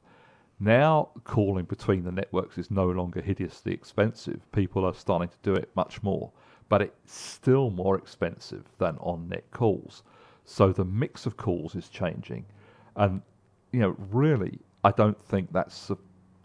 [0.60, 4.40] Now, calling between the networks is no longer hideously expensive.
[4.52, 6.30] People are starting to do it much more,
[6.68, 10.02] but it's still more expensive than on net calls.
[10.44, 12.44] So the mix of calls is changing.
[12.96, 13.22] And,
[13.72, 15.90] you know, really, I don't think that's.
[15.90, 15.96] A,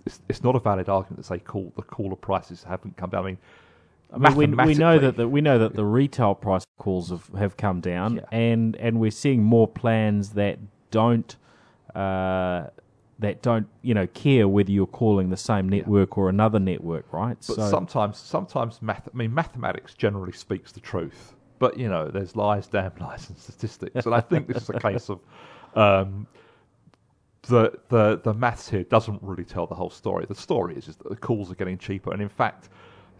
[0.05, 3.23] it's, it's not a valid argument to say call the caller prices haven't come down.
[3.25, 3.38] I mean,
[4.11, 7.27] I mean, we, we know that the, we know that the retail price calls have,
[7.37, 8.21] have come down, Yeah.
[8.31, 10.57] and and we're seeing more plans that
[10.89, 11.35] don't
[11.93, 12.67] uh,
[13.19, 17.37] that don't you know care whether you're calling the same network or another network, right?
[17.47, 19.07] But sometimes, sometimes math.
[19.13, 21.35] I mean, mathematics generally speaks the truth.
[21.59, 24.05] But you know, there's lies, damn lies, and statistics.
[24.05, 25.19] And I think this is a case of
[25.75, 26.25] um,
[27.43, 30.25] the the the maths here doesn't really tell the whole story.
[30.25, 32.69] The story is just that the calls are getting cheaper, and in fact,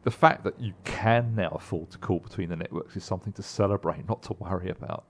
[0.04, 3.44] the fact that you can now afford to call between the networks is something to
[3.44, 5.06] celebrate, not to worry about.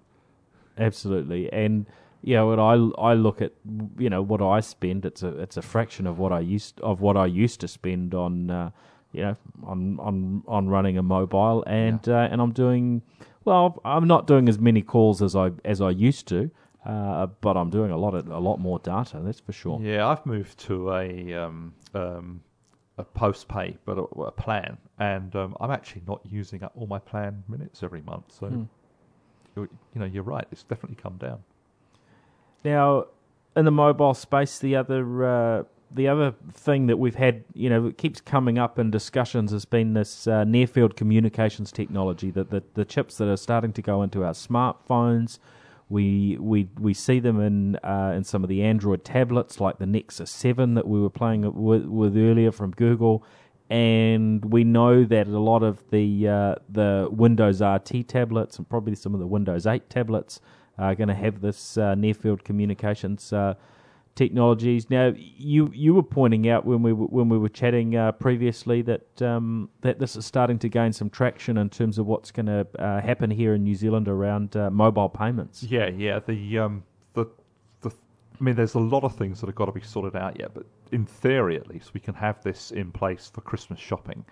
[0.78, 1.86] Absolutely, and
[2.21, 3.54] you know, when I I look at
[3.97, 7.02] you know what I spend, it's a it's a fraction of what I used of
[7.02, 8.71] what I used to spend on uh,
[9.12, 13.02] you know on on on running a mobile, and uh, and I'm doing
[13.45, 13.80] well.
[13.86, 16.52] I'm not doing as many calls as I as I used to,
[16.86, 19.21] uh, but I'm doing a lot of a lot more data.
[19.23, 19.80] That's for sure.
[19.82, 22.41] Yeah, I've moved to a um, um,
[22.99, 26.88] a post pay, but a, a plan, and um, I'm actually not using up all
[26.88, 28.25] my plan minutes every month.
[28.39, 28.63] So, Hmm.
[29.55, 30.45] you you know, you're right.
[30.51, 31.39] It's definitely come down.
[32.63, 33.05] Now,
[33.55, 37.88] in the mobile space, the other uh, the other thing that we've had, you know,
[37.88, 42.31] it keeps coming up in discussions has been this uh, near field communications technology.
[42.31, 45.39] That the, the chips that are starting to go into our smartphones.
[45.89, 49.88] We we we see them in uh, in some of the Android tablets, like the
[49.88, 53.25] Nexus Seven that we were playing with, with earlier from Google,
[53.69, 58.95] and we know that a lot of the uh, the Windows RT tablets and probably
[58.95, 60.39] some of the Windows 8 tablets
[60.78, 63.54] are going to have this uh, near field communications uh,
[64.19, 64.89] technologies.
[64.89, 68.82] Now, you you were pointing out when we were, when we were chatting uh, previously
[68.82, 72.47] that um, that this is starting to gain some traction in terms of what's going
[72.47, 75.63] to uh, happen here in New Zealand around uh, mobile payments.
[75.63, 76.19] Yeah, yeah.
[76.19, 77.27] The um, the
[77.79, 80.38] the I mean, there's a lot of things that have got to be sorted out
[80.38, 84.25] yet, but in theory, at least, we can have this in place for Christmas shopping.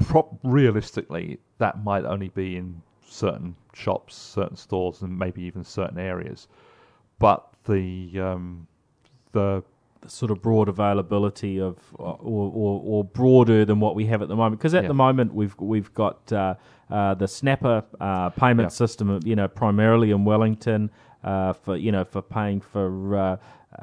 [0.00, 6.00] Pro- realistically, that might only be in certain shops, certain stores, and maybe even certain
[6.00, 6.48] areas.
[7.20, 8.66] But the um,
[9.32, 9.62] the
[10.06, 14.34] sort of broad availability of, or, or, or broader than what we have at the
[14.36, 14.58] moment.
[14.60, 14.88] Because at Yeah.
[14.88, 16.54] the moment we've we've got uh,
[16.90, 18.70] uh, the Snapper uh, payment Yeah.
[18.70, 20.90] system, you know, primarily in Wellington
[21.22, 23.36] uh, for you know for paying for uh,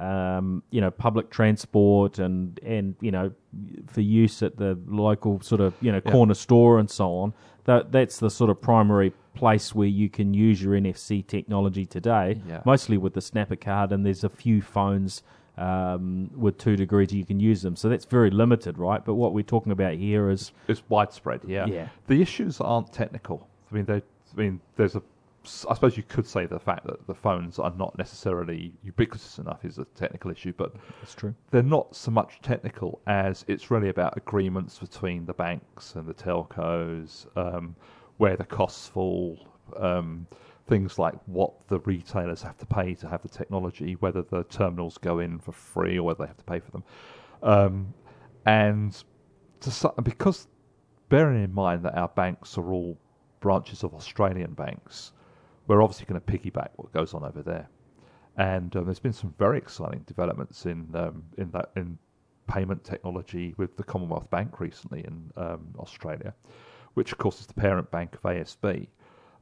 [0.03, 3.31] um, you know public transport and and you know
[3.87, 6.11] for use at the local sort of you know Yeah.
[6.11, 7.33] corner store and so on.
[7.63, 12.41] That that's the sort of primary place where you can use your NFC technology today
[12.65, 15.23] mostly with the Snapper card, and there's a few phones
[15.59, 17.75] um, with 2degrees you can use them.
[17.75, 19.03] So that's very limited, right?
[19.03, 21.41] But what we're talking about here is it's widespread.
[21.45, 21.65] Yeah.
[21.65, 21.89] Yeah.
[22.07, 23.47] The issues aren't technical.
[23.71, 23.97] I mean, they.
[23.97, 25.03] I mean, there's a.
[25.69, 29.63] I suppose you could say the fact that the phones are not necessarily ubiquitous enough
[29.63, 31.33] is a technical issue, but that's true.
[31.51, 36.13] they're not so much technical as it's really about agreements between the banks and the
[36.13, 37.73] telcos, um,
[38.17, 40.27] where the costs fall, um,
[40.69, 44.97] things like what the retailers have to pay to have the technology, whether the terminals
[44.97, 46.83] go in for free or whether they have to pay for them,
[47.43, 47.93] um,
[48.45, 49.03] and
[49.59, 50.47] to, because
[51.09, 52.97] bearing in mind that our banks are all
[53.41, 55.11] branches of Australian banks,
[55.67, 57.67] we're obviously going to piggyback what goes on over there
[58.39, 61.97] and um, there's been some very exciting developments in um, in that in
[62.47, 66.33] payment technology with the Commonwealth Bank recently in um, Australia,
[66.95, 68.87] which of course is the parent bank of ASB.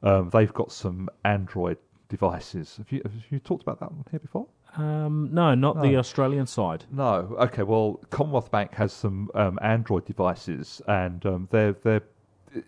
[0.02, 2.76] Um, they've got some Android devices.
[2.78, 4.46] Have you have you talked about that one here before?
[4.76, 6.84] Um, no, not the Australian side.
[6.92, 7.34] No.
[7.38, 7.62] Okay.
[7.62, 12.02] Well, Commonwealth Bank has some um, Android devices, and um, they're they're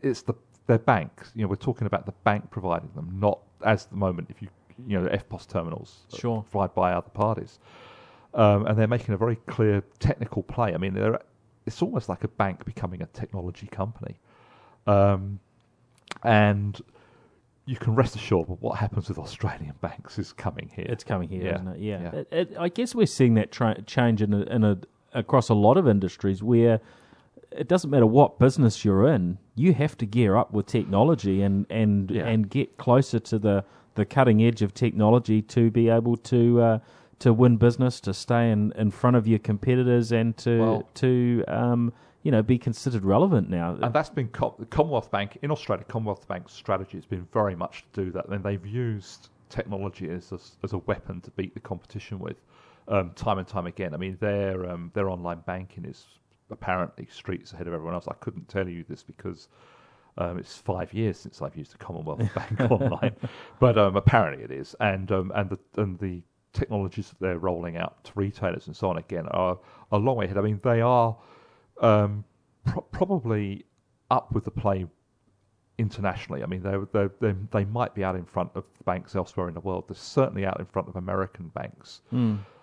[0.02, 0.34] it's the
[0.66, 1.10] their bank.
[1.34, 4.48] You know, we're talking about the bank providing them, not as the moment if you
[4.86, 6.42] you know the EFTPOS terminals uh, Sure.
[6.50, 7.58] provided by other parties.
[8.32, 10.72] Um, and they're making a very clear technical play.
[10.72, 11.20] I mean, they're
[11.66, 14.16] it's almost like a bank becoming a technology company,
[14.86, 15.38] um,
[16.24, 16.80] and
[17.66, 20.86] you can rest assured that what happens with Australian banks is coming here.
[20.88, 21.62] It's coming here, Yeah.
[21.62, 21.80] not it?
[21.82, 22.02] Yeah.
[22.02, 22.10] Yeah.
[22.20, 24.78] It, it, I guess we're seeing that tra- change in a, in a
[25.12, 26.80] across a lot of industries where
[27.52, 31.66] it doesn't matter what business you're in, you have to gear up with technology and
[31.70, 32.26] and Yeah.
[32.26, 33.64] and get closer to the
[33.96, 36.60] the cutting edge of technology to be able to.
[36.60, 36.78] Uh,
[37.18, 41.44] to win business, to stay in, in front of your competitors, and to Well- to
[41.48, 41.92] um,
[42.22, 43.76] you know be considered relevant now.
[43.80, 45.84] And that's been Com- the Commonwealth Bank in Australia.
[45.84, 48.28] Commonwealth Bank's strategy has been very much to do that.
[48.28, 52.36] And they've used technology as a, as a weapon to beat the competition with,
[52.88, 53.94] um, time and time again.
[53.94, 56.06] I mean, their um, their online banking is
[56.50, 58.06] apparently streets ahead of everyone else.
[58.08, 59.48] I couldn't tell you this because.
[60.18, 63.14] Um, it's five years since I've used the Commonwealth Bank online,
[63.60, 66.20] but um, apparently it is, and um, and the and the
[66.52, 69.56] technologies that they're rolling out to retailers and so on again are
[69.92, 70.36] a long way ahead.
[70.36, 71.16] I mean, they are
[71.80, 72.24] um,
[72.64, 73.64] pro- probably
[74.10, 74.86] up with the play
[75.78, 76.42] internationally.
[76.42, 79.54] I mean, they they they they might be out in front of banks elsewhere in
[79.54, 79.84] the world.
[79.88, 82.02] They're certainly out in front of American banks.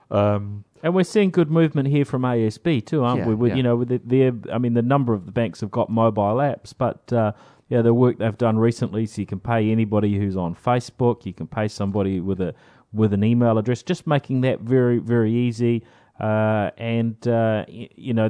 [0.10, 3.36] Um, And we're seeing good movement here from ASB too, aren't Yeah, we?
[3.36, 3.56] With, yeah.
[3.58, 6.36] You know, with the, their, I mean, the number of the banks have got mobile
[6.38, 7.34] apps, but uh,
[7.68, 11.34] yeah, the work they've done recently, so you can pay anybody who's on Facebook, you
[11.34, 12.54] can pay somebody with a
[12.94, 15.84] with an email address, just making that very very easy,
[16.22, 18.30] uh, and uh, y- you know.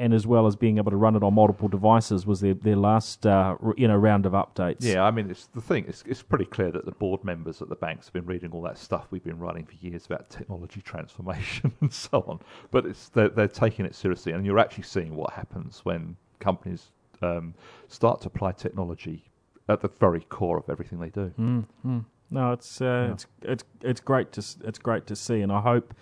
[0.00, 2.76] And as well as being able to run it on multiple devices was their their
[2.76, 4.78] last uh, you know round of updates.
[4.80, 5.84] yeah, I mean, it's the thing.
[5.86, 8.62] It's it's pretty clear that the board members at the banks have been reading all
[8.62, 12.40] that stuff we've been writing for years about technology transformation and so on.
[12.70, 16.92] But it's they're, they're taking it seriously, and you're actually seeing what happens when companies
[17.20, 17.54] um,
[17.88, 19.30] start to apply technology
[19.68, 21.32] at the very core of everything they do.
[21.38, 22.04] Mm.
[22.30, 25.94] No, it's uh, it's it's it's great to it's great to see, and I hope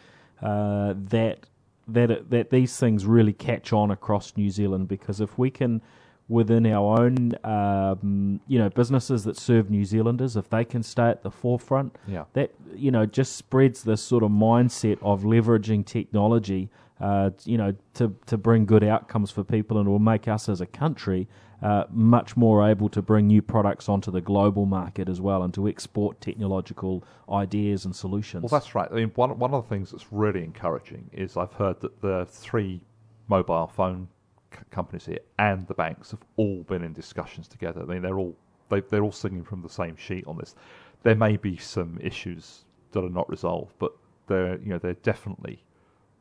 [0.43, 1.47] uh, that
[1.89, 5.81] that it, that these things really catch on across New Zealand because if we can,
[6.29, 11.09] within our own um, you know businesses that serve New Zealanders, if they can stay
[11.09, 12.25] at the forefront, Yeah.
[12.35, 16.69] that you know just spreads this sort of mindset of leveraging technology.
[17.01, 20.61] Uh, you know, to to bring good outcomes for people, and will make us as
[20.61, 21.29] a country
[21.63, 25.53] uh, much more able to bring new products onto the global market as well, and
[25.55, 28.43] to export technological ideas and solutions.
[28.43, 28.89] Well, that's right.
[28.91, 32.27] I mean, one one of the things that's really encouraging is I've heard that the
[32.29, 32.81] three
[33.29, 34.09] mobile phone
[34.53, 37.83] c- companies here and the banks have all been in discussions together.
[37.83, 38.37] I mean, they're all
[38.69, 40.55] they, they're all singing from the same sheet on this.
[41.03, 43.93] There may be some issues that are not resolved, but
[44.29, 45.65] they're you know they're definitely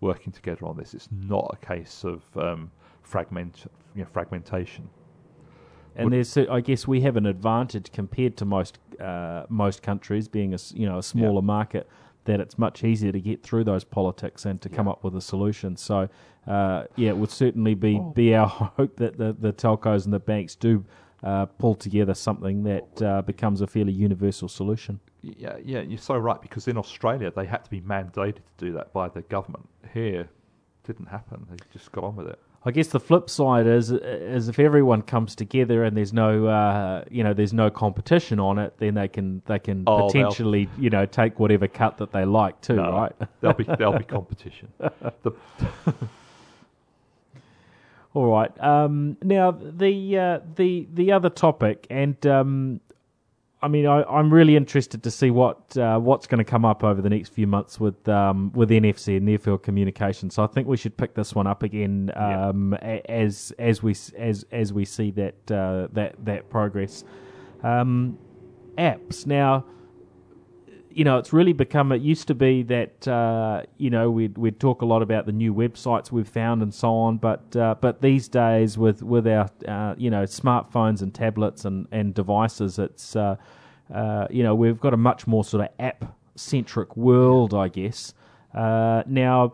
[0.02, 0.94] working together on this.
[0.94, 2.72] It's not a case of um,
[3.02, 3.66] fragment
[3.96, 4.90] you know, fragmentation.
[5.98, 10.54] And there's, I guess, we have an advantage compared to most uh, most countries, being
[10.54, 11.88] a you know a smaller market,
[12.28, 15.22] that it's much easier to get through those politics and to come up with a
[15.22, 15.76] solution.
[15.76, 16.08] So,
[16.46, 20.20] uh, yeah, it would certainly be, be our hope that the, the telcos and the
[20.20, 20.86] banks do
[21.24, 25.00] uh, pull together something that uh, becomes a fairly universal solution.
[25.22, 28.74] Yeah, yeah, you're so right because in Australia they had to be mandated to do
[28.74, 29.68] that by the government.
[29.94, 30.30] Here,
[30.84, 31.48] didn't happen.
[31.50, 32.40] They just got on with it.
[32.68, 37.06] I guess the flip side is is if everyone comes together and there's no uh,
[37.10, 40.90] you know there's no competition on it, then they can they can Oh, potentially you
[40.90, 43.14] know take whatever cut that they like too, No, right?
[43.40, 44.68] There'll be there'll be competition.
[44.80, 45.32] The,
[48.14, 48.52] All right.
[48.62, 52.82] Um, now the uh, the the other topic, and um,
[53.60, 56.84] I mean, I, I'm really interested to see what uh, what's going to come up
[56.84, 60.30] over the next few months with um, with NFC and near field communication.
[60.30, 63.96] So I think we should pick this one up again um, a- as as we
[64.18, 67.04] as as we see that uh, that that progress.
[67.64, 68.20] Um,
[68.78, 69.66] apps now
[70.98, 71.92] you know, it's really become.
[71.92, 75.32] It used to be that uh, you know we'd we'd talk a lot about the
[75.32, 79.48] new websites we've found and so on, but uh, but these days with with our
[79.68, 83.36] uh, you know smartphones and tablets and and devices, it's uh,
[83.94, 88.16] uh, you know we've got a much more sort of app centric world, I guess.
[88.56, 89.54] Uh, now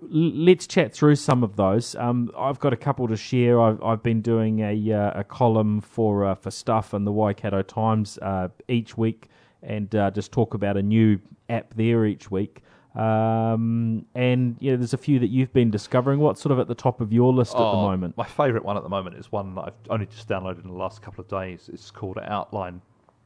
[0.00, 1.96] let's chat through some of those.
[1.96, 3.60] Um, I've got a couple to share.
[3.60, 7.62] I've, I've been doing a uh, a column for uh, for stuff in the Waikato
[7.62, 9.28] Times uh, each week,
[9.64, 12.62] and uh, just talk about a new app there each week.
[12.94, 16.20] Um, and yeah, there's a few that you've been discovering.
[16.20, 18.16] What's sort of at the top of your list at the Oh, moment?
[18.16, 20.76] My favourite one at the moment is one that I've only just downloaded in the
[20.76, 21.68] last couple of days.
[21.72, 22.80] It's called Outline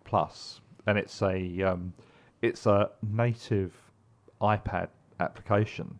[0.05, 1.93] Plus, and it's a um,
[2.41, 3.75] it's a native
[4.41, 4.89] iPad
[5.21, 5.99] application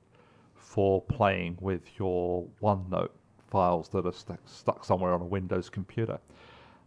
[0.55, 3.11] for playing with your OneNote
[3.51, 6.19] files that are stuck, stuck somewhere on a Windows computer.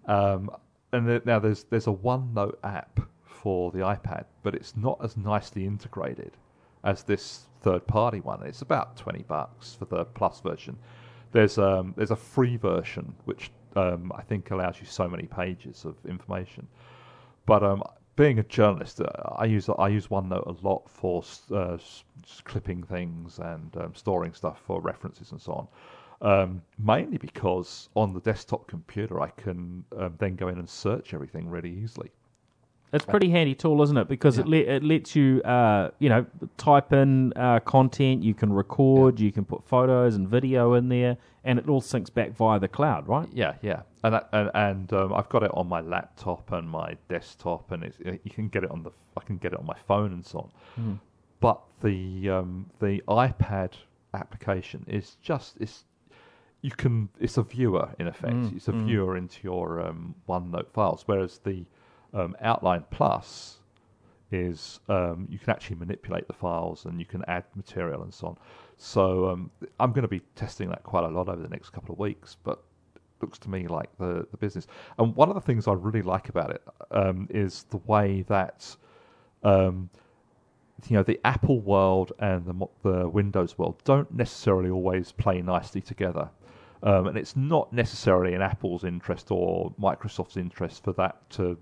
[0.06, 0.50] Um,
[0.94, 3.00] and there, now there's there's a OneNote app
[3.42, 6.32] for the iPad, but it's not as nicely integrated
[6.84, 8.44] as this third party one.
[8.44, 10.78] It's about twenty bucks for the Plus version.
[11.32, 15.86] There's um there's a free version which um, I think allows you so many pages
[15.86, 16.68] of information.
[17.46, 17.84] But um,
[18.16, 21.24] being a journalist, uh, I use I use OneNote a lot for
[21.54, 21.78] uh,
[22.44, 25.68] clipping things and um, storing stuff for references and so on.
[26.24, 31.16] Um, mainly because on the desktop computer, I can um, then go in and search
[31.16, 32.12] everything really easily.
[32.94, 34.08] It's a pretty handy tool, isn't it?
[34.10, 36.26] Because it, le- it lets you, uh, you know,
[36.58, 38.22] type in uh, content.
[38.22, 39.20] You can record.
[39.20, 42.68] You can put photos and video in there, and it all syncs back via the
[42.68, 43.30] cloud, right?
[43.34, 46.98] Yeah, yeah, and that, and, and um, I've got it on my laptop and my
[47.08, 49.78] desktop, and it's, you can get it on the I can get it on my
[49.88, 51.00] phone and so on.
[51.40, 53.72] But the um, the iPad
[54.14, 55.86] application is just it's
[56.62, 58.34] you can it's a viewer in effect.
[58.56, 61.66] it's a viewer into your um, OneNote files, whereas the
[62.14, 63.60] um, Outline Plus
[64.32, 68.28] is um, you can actually manipulate the files and you can add material and so
[68.28, 68.38] on.
[68.78, 71.94] So um, I'm going to be testing that quite a lot over the next couple
[71.94, 72.64] of weeks, but
[73.22, 74.68] looks to me like the, the business.
[74.98, 78.76] And one of the things I really like about it um, is the way that
[79.44, 79.90] um,
[80.88, 85.82] you know the Apple world and the the Windows world don't necessarily always play nicely
[85.82, 86.30] together.
[86.84, 91.56] Um, and it's not necessarily in Apple's interest or Microsoft's interest for that to,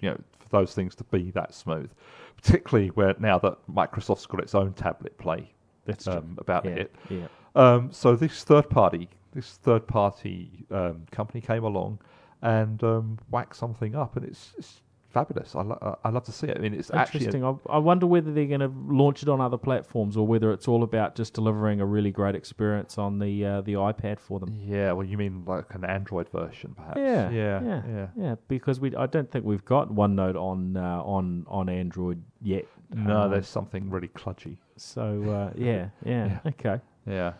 [0.00, 1.90] you know, for those things to be that smooth.
[2.36, 5.50] Particularly where now that Microsoft's got its own tablet play
[5.86, 6.94] That's um, about yeah, it.
[7.08, 7.26] yeah.
[7.54, 11.98] Um, so this third party, this third party um, company came along
[12.42, 14.82] and um, whacked something up, and it's, it's
[15.18, 15.54] fabulous.
[15.54, 16.56] I, lo- I love to see it.
[16.56, 17.42] I mean, it's Interesting.
[17.44, 20.68] I, I wonder whether they're going to launch it on other platforms or whether it's
[20.68, 24.50] all about just delivering a really great experience on the uh, the iPad for them.
[24.74, 24.92] yeah.
[24.92, 26.98] Well, you mean like an Android version, perhaps?
[26.98, 28.06] Yeah, yeah, yeah, yeah.
[28.16, 28.34] yeah.
[28.48, 32.66] Because we, I don't think we've got OneNote on uh, on on Android yet.
[32.94, 34.56] No, Um, there's something really kludgy.
[34.76, 36.80] so uh, yeah, yeah, okay.
[37.06, 37.32] Yeah.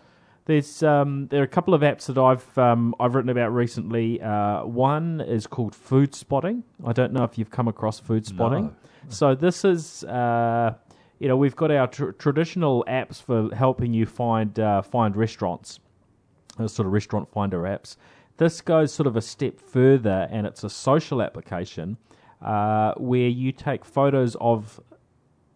[0.46, 4.22] There's um, there are a couple of apps that I've um, I've written about recently.
[4.22, 6.62] Uh, one is called Foodspotting.
[6.84, 8.62] I don't know if you've come across Foodspotting.
[8.62, 8.74] No.
[9.08, 10.74] So this is uh,
[11.18, 15.80] you know we've got our tr- traditional apps for helping you find uh, find restaurants,
[16.60, 17.96] uh, sort of restaurant finder apps.
[18.36, 21.96] This goes sort of a step further, and it's a social application
[22.40, 24.80] uh, where you take photos of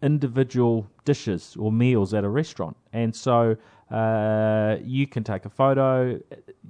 [0.03, 2.77] individual dishes or meals at a restaurant.
[2.93, 3.57] And so
[3.91, 6.21] uh, you can take a photo.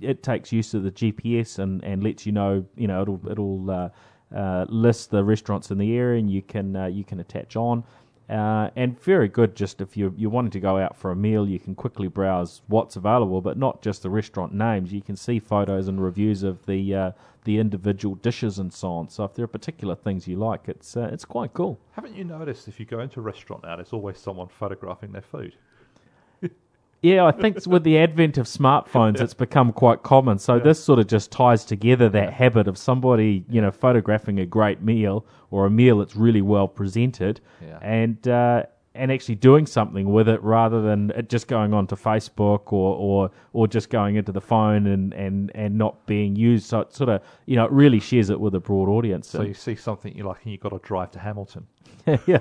[0.00, 2.64] It, takes use of the GPS and, and lets you know.
[2.76, 3.88] You know, it'll it'll uh,
[4.34, 7.84] uh, list the restaurants in the area, and you can uh, you can attach on.
[8.30, 11.48] Uh, and very good just if you're, you're wanting to go out for a meal,
[11.48, 14.92] you can quickly browse what's available, but not just the restaurant names.
[14.92, 17.12] You can see photos and reviews of the
[17.44, 19.08] the individual dishes and so on.
[19.08, 21.78] So if there are particular things you like, it's it's quite cool.
[21.92, 25.22] Haven't you noticed if you go into a restaurant now, there's always someone photographing their
[25.22, 25.54] food?
[27.02, 30.38] Yeah, I think with the advent of smartphones, it's become quite common.
[30.38, 34.44] So this sort of just ties together that habit of somebody, you know, photographing a
[34.46, 37.78] great meal or a meal that's really well presented, Yeah.
[37.80, 38.64] and uh,
[38.94, 43.30] and actually doing something with it rather than it just going onto Facebook or or
[43.52, 46.66] or just going into the phone and and and not being used.
[46.66, 49.28] So it sort of, you know, it really shares it with a broad audience.
[49.28, 51.66] So you see something you like and you've got to drive to Hamilton.
[52.26, 52.38] yeah.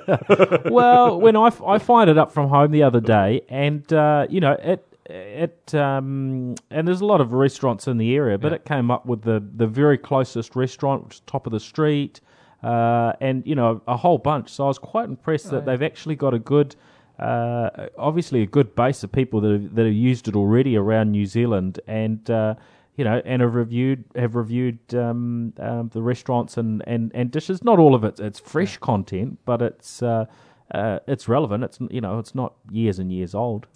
[0.69, 4.25] well, when I, f- I fired it up from home the other day, and uh,
[4.29, 8.51] you know it it um, and there's a lot of restaurants in the area, but
[8.51, 8.55] Yeah.
[8.57, 12.21] it came up with the the very closest restaurant, which is top of the street,
[12.63, 14.49] uh, and you know a whole bunch.
[14.49, 16.75] So I was quite impressed that they've actually got a good.
[17.17, 21.11] Uh, obviously, a good base of people that have, that have used it already around
[21.11, 22.55] New Zealand, and uh,
[22.99, 27.63] you know, and have reviewed have reviewed um, um, the restaurants and, and, and dishes.
[27.63, 30.25] Not all of it it's fresh content, but it's uh,
[30.71, 31.63] uh, it's relevant.
[31.63, 33.67] It's you know it's not years and years old.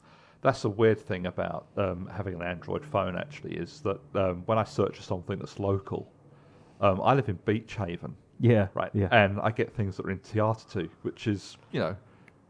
[0.42, 3.18] That's the weird thing about um, having an Android phone.
[3.18, 6.12] Actually, is that um, when I search for something that's local,
[6.82, 8.92] um, I live in Beach Haven, Yeah, right?
[8.94, 11.96] Yeah, And I get things that are in Te Atatu, which is you know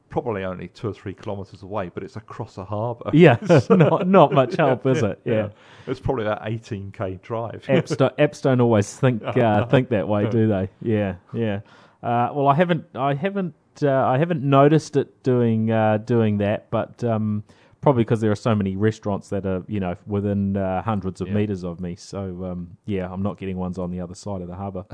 [0.09, 3.09] probably only two or three kilometres away, but it's across a harbour.
[3.13, 3.37] yeah.
[3.69, 5.19] not not much help, is it?
[5.25, 5.49] Yeah.
[5.87, 7.63] It's probably about 18k drive.
[7.67, 10.69] apps, don't, apps don't always think uh, think that way, do they?
[10.81, 11.59] Yeah, yeah.
[12.01, 16.69] Uh, well, I haven't, I haven't, uh, I haven't noticed it doing uh, doing that,
[16.69, 17.43] but um,
[17.81, 21.27] probably because there are so many restaurants that are, you know, within uh, hundreds of
[21.29, 21.33] Yeah.
[21.33, 21.95] meters of me.
[21.95, 24.85] So um, yeah, I'm not getting ones on the other side of the harbour.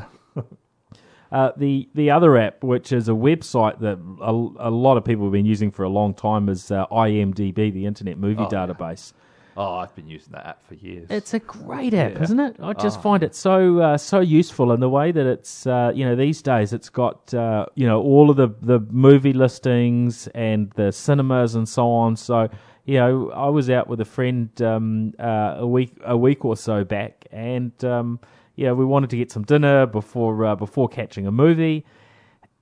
[1.31, 5.25] Uh, the the other app, which is a website that a, a lot of people
[5.25, 8.65] have been using for a long time, is uh, IMDb, the Internet Movie Oh, yeah.
[8.65, 9.13] Database.
[9.55, 11.07] oh, I've been using that app for years.
[11.11, 12.23] It's a great app, Yeah.
[12.23, 12.55] isn't it?
[12.61, 13.01] I just Oh.
[13.03, 16.41] find it so uh, so useful in the way that it's uh, you know these
[16.41, 21.53] days it's got uh, you know all of the the movie listings and the cinemas
[21.55, 22.15] and so on.
[22.15, 22.49] So
[22.85, 26.57] you know I was out with a friend um, uh, a week a week or
[26.57, 28.19] so back, and um,
[28.59, 31.85] yeah we wanted to get some dinner before uh, before catching a movie,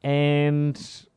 [0.03, 1.07] and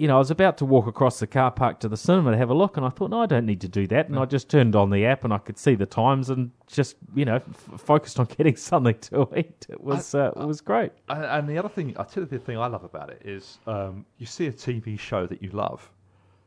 [0.00, 2.38] you know, I was about to walk across the car park to the cinema to
[2.38, 4.08] have a look, and I thought, no, I don't need to do that.
[4.08, 6.96] And I just turned on the app, and I could see the times, and just
[7.14, 9.66] you know, f- focused on getting something to eat.
[9.68, 10.92] It was uh, it was great.
[11.10, 13.58] And, and the other thing, I tell you the thing I love about it is
[13.66, 15.92] um, you see a TV show that you love,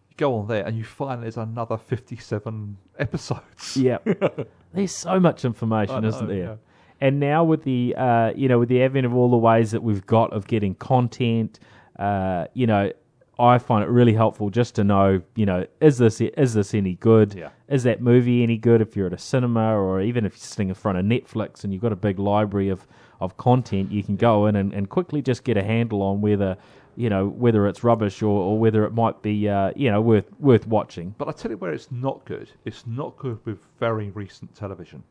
[0.10, 3.78] you go on there and you find there's another 57 episodes.
[3.78, 4.00] Yeah,
[4.74, 6.38] there's so much information, know, isn't there?
[6.38, 6.56] yeah.
[7.02, 9.84] And now with the uh, you know with the advent of all the ways that
[9.84, 11.60] we've got of getting content,
[12.00, 12.92] uh, you know,
[13.40, 16.96] I find it really helpful just to know, you know, is this is this any
[16.96, 17.34] good?
[17.34, 17.50] Yeah.
[17.68, 20.70] Is that movie any good if you're at a cinema or even if you're sitting
[20.70, 22.88] in front of Netflix and you've got a big library of,
[23.20, 26.58] of content, you can go in and, and quickly just get a handle on whether
[26.96, 30.32] you know whether it's rubbish or, or whether it might be uh, you know worth
[30.40, 31.16] worth watching.
[31.18, 32.52] But I tell you where it's not good.
[32.66, 35.04] It's not good with very recent television.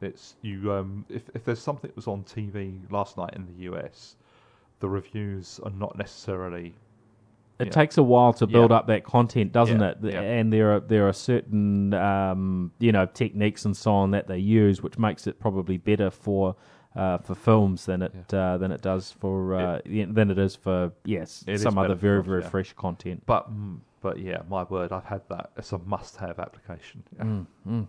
[0.00, 0.72] It's you.
[0.72, 4.16] Um, if if there's something that was on TV last night in the US,
[4.80, 6.74] the reviews are not necessarily.
[7.58, 7.72] It Yeah.
[7.72, 8.78] takes a while to build Yeah.
[8.78, 9.98] up that content, doesn't Yeah, it?
[10.02, 10.20] yeah.
[10.22, 14.38] And there are there are certain um, you know techniques and so on that they
[14.38, 16.56] use, which makes it probably better for
[16.96, 20.56] uh, for films than it uh, than it does for uh, yeah, than it is
[20.56, 22.48] for yes It some other very films, very yeah.
[22.48, 23.22] fresh content.
[23.26, 25.50] But mm, but yeah, my word, I've had that.
[25.58, 27.02] It's a must-have application.
[27.68, 27.86] Mm.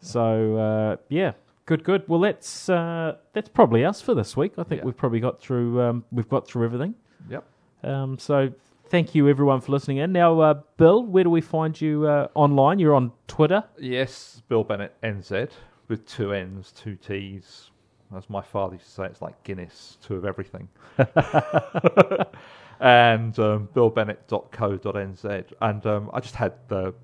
[0.00, 1.32] So uh, yeah,
[1.66, 2.02] good, good.
[2.08, 4.54] Well, that's uh, that's probably us for this week.
[4.58, 4.86] I think Yeah.
[4.86, 6.94] we've probably got through um, we've got through everything.
[7.28, 7.44] Yep.
[7.82, 8.50] Um, so
[8.88, 10.12] thank you everyone for listening in.
[10.12, 12.78] Now, uh, Bill, where do we find you uh, online?
[12.78, 13.62] You're on Twitter.
[13.78, 15.50] Yes, Bill Bennett NZ
[15.88, 17.70] with two N's, two T's.
[18.16, 20.68] As my father used to say, it's like Guinness, two of everything.
[22.80, 25.44] and um, billbennett.co.nz.
[25.60, 26.94] And um, I just had the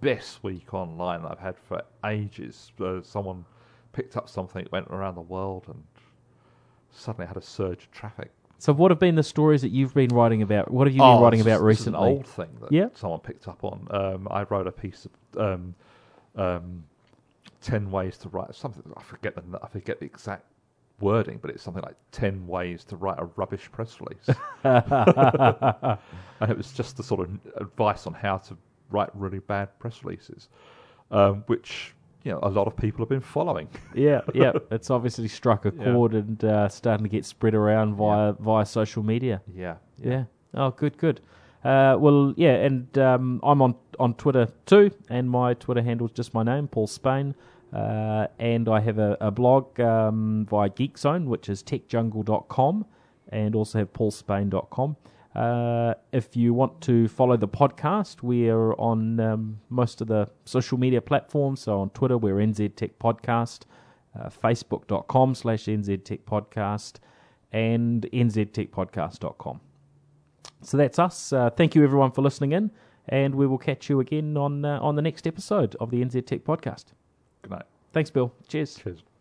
[0.00, 2.72] best week online that I've had for ages.
[2.80, 3.44] Uh, someone
[3.92, 5.82] picked up something went around the world and
[6.90, 8.30] suddenly had a surge of traffic.
[8.58, 10.70] So, what have been the stories that you've been writing about?
[10.70, 11.98] What have you been writing Oh, this about recently?
[12.10, 12.88] an old thing that Yeah.
[12.94, 13.86] someone picked up on.
[13.90, 15.74] Um, I wrote a piece of um,
[16.36, 16.84] um,
[17.60, 18.82] ten ways to write something.
[18.96, 20.44] I forget the I forget the exact
[21.00, 24.28] wording, but it's something like ten ways to write a rubbish press release.
[24.64, 28.56] and it was just the sort of advice on how to
[28.90, 30.48] write really bad press releases,
[31.10, 33.68] um, which you know a lot of people have been following.
[33.94, 34.52] yeah, yeah.
[34.70, 35.84] It's obviously struck a Yeah.
[35.92, 39.40] chord and uh, starting to get spread around via via social media.
[39.54, 40.24] Yeah, Yeah.
[40.54, 41.20] Oh, good, good.
[41.64, 46.12] Uh, well, yeah, and um, I'm on on Twitter too, and my Twitter handle is
[46.12, 47.34] just my name, Paul Spain.
[47.72, 52.86] Uh, and I have a, a blog um, via GeekZone, which is techjungle.com,
[53.30, 54.96] and also have paulspain.com.
[55.36, 60.78] Uh, if you want to follow the podcast, we're on um, most of the social
[60.78, 61.60] media platforms.
[61.60, 63.64] So on Twitter, we're NZ Tech Podcast,
[64.18, 66.94] uh, Facebook.com slash NZ Tech Podcast,
[67.52, 69.60] and NZTechPodcast.com.
[70.62, 71.34] So that's us.
[71.34, 72.70] Uh, thank you everyone for listening in,
[73.10, 76.26] and we will catch you again on uh, on the next episode of the NZ
[76.26, 76.86] Tech Podcast.
[77.42, 77.66] Good night.
[77.92, 78.32] Thanks, Bill.
[78.48, 78.76] Cheers.
[78.76, 79.15] Cheers.